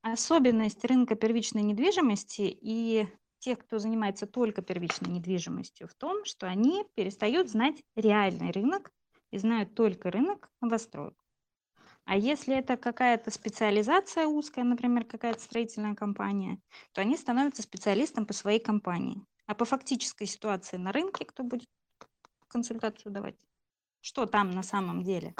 особенность 0.01 0.85
рынка 0.85 1.15
первичной 1.15 1.63
недвижимости 1.63 2.43
и 2.43 3.07
тех, 3.39 3.59
кто 3.59 3.79
занимается 3.79 4.27
только 4.27 4.61
первичной 4.61 5.11
недвижимостью, 5.11 5.87
в 5.87 5.95
том, 5.95 6.25
что 6.25 6.47
они 6.47 6.85
перестают 6.95 7.49
знать 7.49 7.83
реальный 7.95 8.51
рынок 8.51 8.91
и 9.31 9.37
знают 9.37 9.75
только 9.75 10.11
рынок 10.11 10.51
новостроек. 10.61 11.15
А 12.05 12.17
если 12.17 12.55
это 12.57 12.77
какая-то 12.77 13.31
специализация 13.31 14.27
узкая, 14.27 14.65
например, 14.65 15.05
какая-то 15.05 15.41
строительная 15.41 15.95
компания, 15.95 16.59
то 16.93 17.01
они 17.01 17.17
становятся 17.17 17.63
специалистом 17.63 18.25
по 18.25 18.33
своей 18.33 18.59
компании. 18.59 19.25
А 19.47 19.55
по 19.55 19.65
фактической 19.65 20.25
ситуации 20.25 20.77
на 20.77 20.91
рынке 20.91 21.25
кто 21.25 21.43
будет 21.43 21.69
консультацию 22.49 23.11
давать? 23.11 23.37
Что 24.01 24.25
там 24.25 24.51
на 24.51 24.63
самом 24.63 25.03
деле? 25.03 25.33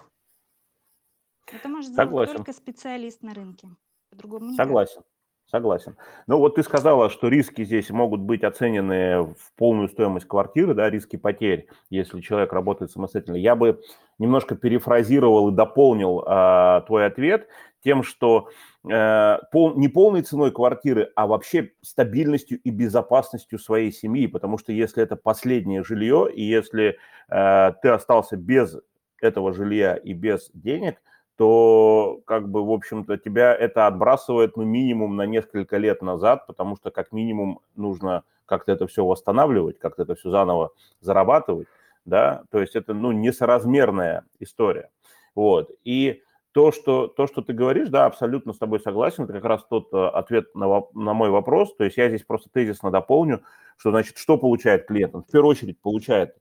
Это 1.52 1.68
может 1.68 1.92
сделать 1.92 2.32
только 2.32 2.54
специалист 2.54 3.22
на 3.22 3.34
рынке. 3.34 3.70
По-другому 4.10 4.54
Согласен. 4.54 5.02
Согласен. 5.48 5.98
Ну 6.28 6.38
вот 6.38 6.56
ты 6.56 6.64
сказала, 6.64 7.10
что 7.10 7.28
риски 7.28 7.66
здесь 7.66 7.90
могут 7.90 8.22
быть 8.22 8.44
оценены 8.44 9.24
в 9.24 9.54
полную 9.58 9.90
стоимость 9.90 10.26
квартиры, 10.26 10.74
да, 10.74 10.90
риски 10.90 11.18
потерь, 11.18 11.68
если 11.90 12.22
человек 12.22 12.54
работает 12.54 12.92
самостоятельно. 12.92 13.36
Я 13.36 13.58
бы 13.58 13.82
немножко 14.18 14.56
перефразировал 14.56 15.50
и 15.50 15.56
дополнил 15.56 16.22
э, 16.22 16.84
твой 16.88 17.06
ответ 17.06 17.50
тем, 17.84 18.04
что 18.04 18.50
пол, 18.84 19.76
не 19.76 19.88
полной 19.88 20.24
ценой 20.24 20.52
квартиры, 20.52 21.12
а 21.16 21.28
вообще 21.28 21.72
стабильностью 21.82 22.60
и 22.60 22.72
безопасностью 22.72 23.60
своей 23.60 23.92
семьи, 23.92 24.28
потому 24.28 24.58
что 24.58 24.72
если 24.72 25.04
это 25.04 25.16
последнее 25.16 25.84
жилье, 25.84 26.30
и 26.34 26.42
если 26.42 26.98
э, 27.30 27.72
ты 27.82 27.90
остался 27.90 28.38
без 28.38 28.78
этого 29.20 29.54
жилья 29.54 29.96
и 29.96 30.14
без 30.14 30.50
денег– 30.54 31.02
то 31.42 32.22
как 32.26 32.50
бы, 32.50 32.64
в 32.64 32.70
общем-то, 32.70 33.18
тебя 33.18 33.52
это 33.56 33.88
отбрасывает, 33.88 34.58
ну, 34.58 34.64
минимум 34.64 35.16
на 35.16 35.26
несколько 35.26 35.78
лет 35.78 36.04
назад, 36.04 36.46
потому 36.46 36.76
что 36.76 36.92
как 36.92 37.12
минимум 37.12 37.62
нужно 37.76 38.24
как-то 38.46 38.74
это 38.74 38.86
все 38.86 39.04
восстанавливать, 39.04 39.80
как-то 39.80 40.04
это 40.04 40.14
все 40.14 40.30
заново 40.30 40.70
зарабатывать, 41.00 41.68
да, 42.06 42.44
то 42.52 42.60
есть 42.60 42.76
это, 42.76 42.94
ну, 42.94 43.12
несоразмерная 43.12 44.24
история, 44.40 44.92
вот, 45.34 45.72
и 45.84 46.22
то, 46.54 46.72
что, 46.72 47.08
то, 47.08 47.28
что 47.28 47.42
ты 47.42 47.54
говоришь, 47.54 47.90
да, 47.90 48.06
абсолютно 48.06 48.54
с 48.54 48.58
тобой 48.58 48.80
согласен, 48.80 49.24
это 49.24 49.34
как 49.34 49.46
раз 49.46 49.66
тот 49.70 49.94
э, 49.94 50.08
ответ 50.08 50.54
на, 50.54 50.84
на 50.94 51.14
мой 51.14 51.30
вопрос, 51.30 51.74
то 51.76 51.84
есть 51.84 51.98
я 51.98 52.10
здесь 52.10 52.24
просто 52.24 52.50
тезисно 52.52 52.92
дополню, 52.92 53.42
что, 53.78 53.92
значит, 53.92 54.18
что 54.18 54.38
получает 54.38 54.86
клиент? 54.86 55.16
Он 55.16 55.24
в 55.24 55.32
первую 55.32 55.52
очередь 55.52 55.80
получает 55.80 56.36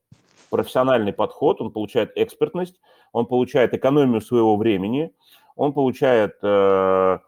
профессиональный 0.51 1.13
подход, 1.13 1.61
он 1.61 1.71
получает 1.71 2.13
экспертность, 2.17 2.81
он 3.13 3.27
получает 3.27 3.73
экономию 3.73 4.21
своего 4.21 4.57
времени, 4.57 5.13
он 5.57 5.73
получает 5.73 6.37
э, 6.43 7.19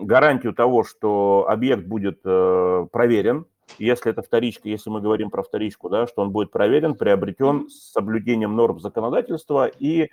гарантию 0.00 0.54
того, 0.54 0.84
что 0.84 1.46
объект 1.48 1.84
будет 1.84 2.20
э, 2.24 2.86
проверен, 2.92 3.46
если 3.78 4.10
это 4.10 4.22
вторичка, 4.22 4.68
если 4.68 4.90
мы 4.90 5.00
говорим 5.00 5.30
про 5.30 5.42
вторичку, 5.42 5.88
да, 5.88 6.06
что 6.06 6.22
он 6.22 6.30
будет 6.30 6.50
проверен, 6.50 6.94
приобретен 6.94 7.68
с 7.70 7.92
соблюдением 7.92 8.54
норм 8.54 8.80
законодательства 8.80 9.66
и 9.66 10.02
э, 10.02 10.08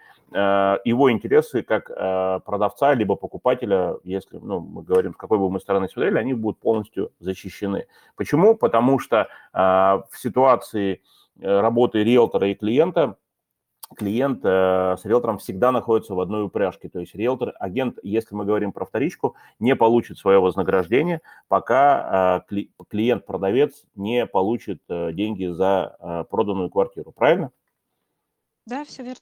его 0.85 1.11
интересы 1.11 1.61
как 1.61 1.89
э, 1.89 2.39
продавца 2.45 2.93
либо 2.93 3.15
покупателя, 3.15 3.97
если 4.03 4.37
ну, 4.37 4.59
мы 4.59 4.83
говорим, 4.83 5.13
с 5.13 5.17
какой 5.17 5.37
бы 5.37 5.49
мы 5.49 5.59
стороны 5.59 5.89
смотрели, 5.89 6.17
они 6.17 6.33
будут 6.33 6.59
полностью 6.59 7.11
защищены. 7.19 7.87
Почему? 8.15 8.55
Потому 8.55 8.99
что 8.99 9.27
э, 9.53 9.57
в 9.57 10.09
ситуации 10.13 11.01
Э, 11.41 11.61
работы 11.61 12.03
риэлтора 12.03 12.49
и 12.49 12.55
клиента, 12.55 13.15
клиент 13.95 14.41
э, 14.43 14.95
с 14.97 15.05
риэлтором 15.05 15.37
всегда 15.37 15.71
находится 15.71 16.13
в 16.13 16.19
одной 16.19 16.43
упряжке. 16.43 16.89
То 16.89 16.99
есть 16.99 17.15
риэлтор, 17.15 17.53
агент, 17.59 17.97
если 18.03 18.35
мы 18.35 18.45
говорим 18.45 18.71
про 18.71 18.85
вторичку, 18.85 19.35
не 19.59 19.75
получит 19.75 20.17
свое 20.17 20.39
вознаграждение, 20.39 21.21
пока 21.47 22.43
э, 22.49 22.55
клиент-продавец 22.89 23.85
не 23.95 24.25
получит 24.25 24.81
э, 24.89 25.11
деньги 25.13 25.45
за 25.45 25.95
э, 25.99 26.23
проданную 26.29 26.69
квартиру. 26.69 27.11
Правильно? 27.11 27.51
Да, 28.65 28.85
все 28.85 29.03
верно. 29.03 29.21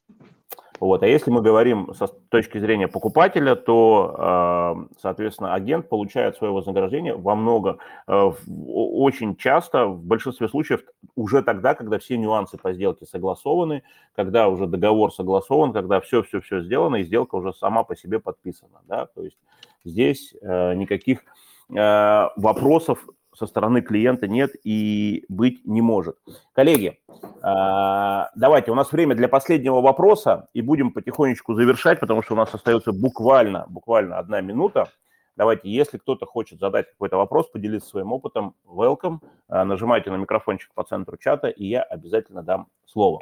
Вот. 0.80 1.04
А 1.04 1.08
если 1.08 1.32
мы 1.32 1.42
говорим 1.42 1.94
со 1.94 2.08
точки 2.08 2.58
зрения 2.60 2.88
покупателя, 2.88 3.56
то, 3.56 4.16
а, 4.18 4.76
соответственно, 5.02 5.54
агент 5.54 5.90
получает 5.90 6.38
свое 6.38 6.54
вознаграждение 6.54 7.16
во 7.16 7.36
много, 7.36 7.78
а, 8.06 8.34
очень 8.48 9.36
часто, 9.36 9.88
в 9.88 10.04
большинстве 10.04 10.48
случаев, 10.48 10.82
уже 11.16 11.42
тогда, 11.42 11.74
когда 11.74 11.98
все 12.00 12.18
нюансы 12.18 12.58
по 12.58 12.74
сделке 12.74 13.06
согласованы, 13.06 13.84
когда 14.16 14.50
уже 14.50 14.68
договор 14.68 15.14
согласован, 15.14 15.74
когда 15.74 16.00
все-все-все 16.00 16.62
сделано, 16.62 16.98
и 16.98 17.04
сделка 17.04 17.36
уже 17.36 17.54
сама 17.54 17.84
по 17.84 17.96
себе 17.96 18.20
подписана. 18.20 18.82
Да? 18.88 19.08
То 19.08 19.24
есть 19.24 19.38
здесь 19.84 20.36
а, 20.44 20.74
никаких 20.74 21.24
вопросов 21.70 23.06
со 23.38 23.46
стороны 23.46 23.82
клиента 23.82 24.28
нет 24.28 24.52
и 24.64 25.26
быть 25.30 25.66
не 25.66 25.82
может. 25.82 26.18
Коллеги, 26.54 27.00
а, 27.42 28.30
давайте, 28.36 28.72
у 28.72 28.76
нас 28.76 28.92
время 28.92 29.16
для 29.16 29.28
последнего 29.28 29.82
вопроса, 29.82 30.50
и 30.54 30.62
будем 30.62 30.92
потихонечку 30.92 31.54
завершать, 31.54 32.00
потому 32.00 32.24
что 32.24 32.34
у 32.34 32.38
нас 32.38 32.54
остается 32.54 32.92
буквально, 32.92 33.66
буквально 33.70 34.18
одна 34.18 34.42
минута. 34.42 34.90
Давайте, 35.36 35.70
если 35.70 36.00
кто-то 36.00 36.26
хочет 36.26 36.60
задать 36.60 36.90
какой-то 36.90 37.18
вопрос, 37.18 37.48
поделиться 37.48 37.90
своим 37.90 38.12
опытом, 38.12 38.56
welcome, 38.66 39.20
а, 39.48 39.66
нажимайте 39.66 40.10
на 40.10 40.16
микрофончик 40.16 40.74
по 40.74 40.84
центру 40.84 41.18
чата, 41.18 41.50
и 41.50 41.66
я 41.66 41.84
обязательно 41.84 42.42
дам 42.42 42.68
слово. 42.86 43.22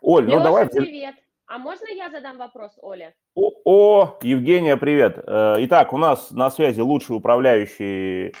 Оль, 0.00 0.24
ну 0.24 0.34
Леша, 0.34 0.44
давай... 0.44 0.68
привет. 0.68 1.16
А 1.52 1.58
можно 1.58 1.86
я 1.92 2.08
задам 2.10 2.38
вопрос, 2.38 2.70
Оле? 2.80 3.12
О, 3.34 3.50
о, 3.64 4.18
Евгения, 4.22 4.76
привет. 4.76 5.18
Э, 5.26 5.56
итак, 5.58 5.92
у 5.92 5.98
нас 5.98 6.30
на 6.30 6.48
связи 6.48 6.80
лучший 6.80 7.16
управляющий 7.16 8.32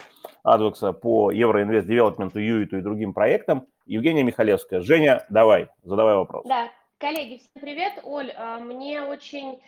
Адвекса 0.42 0.92
по 0.92 1.30
Евроинвест 1.30 1.86
Девелопменту, 1.86 2.38
ЮИТу 2.38 2.78
и 2.78 2.82
другим 2.82 3.14
проектам. 3.14 3.66
Евгения 3.86 4.22
Михалевская. 4.22 4.80
Женя, 4.80 5.26
давай, 5.30 5.68
задавай 5.82 6.14
вопрос. 6.14 6.44
Да, 6.46 6.70
коллеги, 6.98 7.38
всем 7.38 7.62
привет. 7.62 7.94
Оль, 8.04 8.32
а, 8.36 8.58
мне 8.58 9.02
очень, 9.02 9.60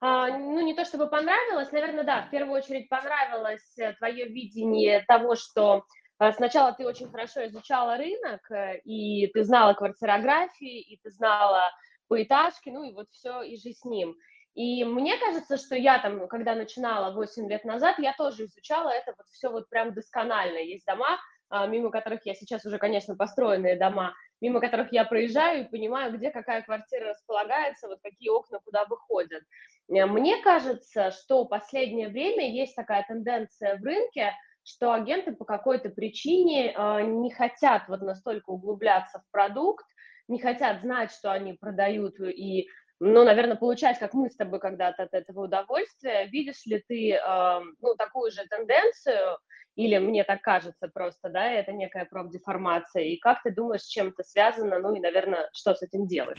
а, 0.00 0.28
ну 0.28 0.60
не 0.60 0.74
то 0.74 0.84
чтобы 0.84 1.08
понравилось, 1.08 1.72
наверное, 1.72 2.04
да, 2.04 2.22
в 2.22 2.30
первую 2.30 2.60
очередь 2.60 2.88
понравилось 2.88 3.76
твое 3.98 4.26
видение 4.28 5.04
того, 5.08 5.34
что 5.34 5.84
а, 6.18 6.32
Сначала 6.32 6.72
ты 6.72 6.86
очень 6.86 7.10
хорошо 7.10 7.44
изучала 7.46 7.96
рынок, 7.96 8.50
э, 8.50 8.78
и 8.84 9.26
ты 9.28 9.44
знала 9.44 9.74
квартирографии, 9.74 10.80
и 10.80 10.96
ты 11.02 11.10
знала 11.10 11.70
поэтажки, 12.08 12.70
ну 12.70 12.84
и 12.84 12.92
вот 12.92 13.08
все, 13.10 13.42
и 13.42 13.56
же 13.56 13.72
с 13.72 13.84
ним. 13.84 14.14
И 14.54 14.84
мне 14.84 15.16
кажется, 15.18 15.56
что 15.56 15.74
я 15.74 15.98
там, 15.98 16.28
когда 16.28 16.54
начинала 16.54 17.12
8 17.12 17.48
лет 17.50 17.64
назад, 17.64 17.98
я 17.98 18.14
тоже 18.14 18.44
изучала 18.44 18.90
это 18.90 19.14
вот 19.16 19.26
все 19.32 19.50
вот 19.50 19.68
прям 19.68 19.92
досконально. 19.92 20.58
Есть 20.58 20.86
дома, 20.86 21.18
а, 21.50 21.66
мимо 21.66 21.90
которых 21.90 22.24
я 22.24 22.34
сейчас 22.34 22.64
уже, 22.64 22.78
конечно, 22.78 23.16
построенные 23.16 23.76
дома, 23.76 24.14
мимо 24.40 24.60
которых 24.60 24.92
я 24.92 25.04
проезжаю 25.04 25.62
и 25.64 25.68
понимаю, 25.68 26.16
где 26.16 26.30
какая 26.30 26.62
квартира 26.62 27.10
располагается, 27.10 27.88
вот 27.88 27.98
какие 28.02 28.30
окна 28.30 28.60
куда 28.64 28.84
выходят. 28.84 29.42
Э, 29.88 30.06
мне 30.06 30.40
кажется, 30.42 31.10
что 31.10 31.44
в 31.44 31.48
последнее 31.48 32.08
время 32.08 32.50
есть 32.50 32.76
такая 32.76 33.04
тенденция 33.06 33.76
в 33.76 33.82
рынке, 33.82 34.32
что 34.62 34.92
агенты 34.92 35.32
по 35.32 35.44
какой-то 35.44 35.90
причине 35.90 36.72
э, 36.72 37.02
не 37.02 37.30
хотят 37.30 37.88
вот 37.88 38.02
настолько 38.02 38.50
углубляться 38.50 39.18
в 39.18 39.30
продукт, 39.30 39.84
не 40.26 40.38
хотят 40.38 40.80
знать, 40.80 41.12
что 41.12 41.32
они 41.32 41.52
продают 41.52 42.18
и 42.20 42.68
ну, 43.00 43.24
наверное, 43.24 43.56
получать, 43.56 43.98
как 43.98 44.14
мы 44.14 44.30
с 44.30 44.36
тобой 44.36 44.60
когда-то 44.60 45.04
от 45.04 45.14
этого 45.14 45.44
удовольствия. 45.44 46.26
Видишь 46.26 46.64
ли 46.66 46.82
ты, 46.86 47.12
э, 47.12 47.60
ну, 47.80 47.94
такую 47.96 48.30
же 48.30 48.46
тенденцию, 48.46 49.38
или 49.76 49.98
мне 49.98 50.24
так 50.24 50.40
кажется 50.42 50.88
просто, 50.88 51.28
да, 51.28 51.50
это 51.50 51.72
некая 51.72 52.04
профдеформация, 52.04 53.02
и 53.02 53.16
как 53.16 53.42
ты 53.42 53.50
думаешь, 53.50 53.82
с 53.82 53.88
чем 53.88 54.08
это 54.08 54.22
связано, 54.22 54.78
ну, 54.78 54.94
и, 54.94 55.00
наверное, 55.00 55.50
что 55.52 55.74
с 55.74 55.82
этим 55.82 56.06
делать? 56.06 56.38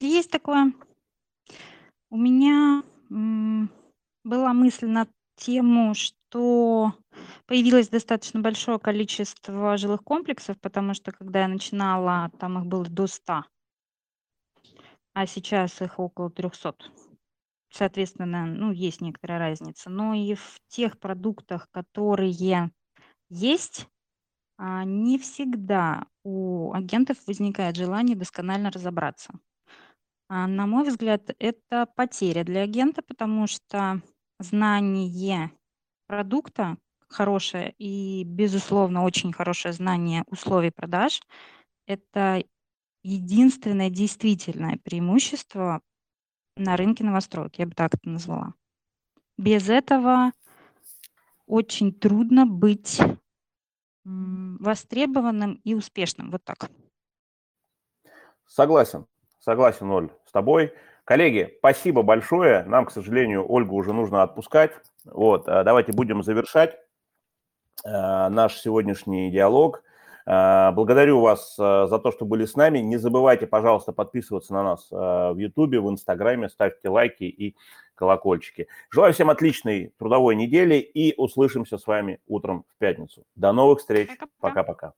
Есть 0.00 0.30
такое. 0.30 0.72
У 2.10 2.16
меня 2.16 2.82
была 4.24 4.52
мысль 4.52 4.86
на 4.86 5.06
тему, 5.36 5.94
что 5.94 6.94
появилось 7.48 7.88
достаточно 7.88 8.40
большое 8.40 8.78
количество 8.78 9.76
жилых 9.78 10.04
комплексов, 10.04 10.60
потому 10.60 10.94
что 10.94 11.10
когда 11.12 11.40
я 11.40 11.48
начинала, 11.48 12.30
там 12.38 12.58
их 12.58 12.66
было 12.66 12.84
до 12.84 13.06
100, 13.06 13.44
а 15.14 15.26
сейчас 15.26 15.80
их 15.80 15.98
около 15.98 16.30
300. 16.30 16.76
Соответственно, 17.70 18.46
ну, 18.46 18.70
есть 18.70 19.00
некоторая 19.00 19.38
разница. 19.38 19.90
Но 19.90 20.14
и 20.14 20.34
в 20.34 20.60
тех 20.68 20.98
продуктах, 20.98 21.68
которые 21.70 22.70
есть, 23.30 23.88
а, 24.58 24.84
не 24.84 25.18
всегда 25.18 26.06
у 26.24 26.72
агентов 26.72 27.16
возникает 27.26 27.76
желание 27.76 28.16
досконально 28.16 28.70
разобраться. 28.70 29.32
А, 30.28 30.46
на 30.46 30.66
мой 30.66 30.88
взгляд, 30.88 31.30
это 31.38 31.86
потеря 31.96 32.44
для 32.44 32.62
агента, 32.62 33.02
потому 33.02 33.46
что 33.46 34.02
знание 34.38 35.50
продукта 36.06 36.76
хорошее 37.08 37.74
и, 37.78 38.24
безусловно, 38.24 39.04
очень 39.04 39.32
хорошее 39.32 39.72
знание 39.72 40.24
условий 40.26 40.70
продаж– 40.70 41.20
это 41.88 42.44
единственное 43.02 43.90
действительное 43.90 44.78
преимущество 44.84 45.80
на 46.56 46.76
рынке 46.76 47.02
новостройки, 47.02 47.60
я 47.60 47.66
бы 47.66 47.72
так 47.74 47.94
это 47.94 48.08
назвала. 48.08 48.54
Без 49.36 49.68
этого 49.68 50.32
очень 51.46 51.92
трудно 51.92 52.44
быть 52.44 53.00
востребованным 54.04 55.60
и 55.64 55.74
успешным. 55.74 56.30
Вот 56.30 56.44
так. 56.44 56.70
Согласен. 58.46 59.06
Согласен, 59.38 59.90
Оль, 59.90 60.10
с 60.26 60.32
тобой. 60.32 60.72
Коллеги, 61.04 61.54
спасибо 61.58 62.02
большое. 62.02 62.64
Нам, 62.64 62.84
к 62.84 62.90
сожалению, 62.90 63.50
Ольгу 63.50 63.76
уже 63.76 63.92
нужно 63.92 64.22
отпускать. 64.22 64.72
Вот, 65.04 65.48
а 65.48 65.64
давайте 65.64 65.92
будем 65.92 66.22
завершать 66.22 66.78
наш 67.84 68.58
сегодняшний 68.58 69.30
диалог. 69.30 69.82
Э, 70.26 70.72
благодарю 70.72 71.20
вас 71.20 71.56
э, 71.58 71.86
за 71.88 71.98
то, 71.98 72.12
что 72.12 72.24
были 72.24 72.44
с 72.44 72.54
нами. 72.54 72.78
Не 72.80 72.96
забывайте, 72.96 73.46
пожалуйста, 73.46 73.92
подписываться 73.92 74.52
на 74.52 74.62
нас 74.62 74.88
в 74.90 75.36
Ютубе, 75.36 75.80
в 75.80 75.88
Инстаграме, 75.88 76.48
ставьте 76.48 76.88
лайки 76.88 77.24
и 77.24 77.56
колокольчики. 77.94 78.68
Желаю 78.90 79.12
всем 79.12 79.30
отличной 79.30 79.92
трудовой 79.98 80.36
недели 80.36 80.76
и 80.76 81.14
услышимся 81.16 81.78
с 81.78 81.86
вами 81.86 82.20
утром 82.26 82.64
в 82.68 82.78
пятницу. 82.78 83.24
До 83.34 83.52
новых 83.52 83.80
встреч. 83.80 84.10
Пока-пока. 84.40 84.92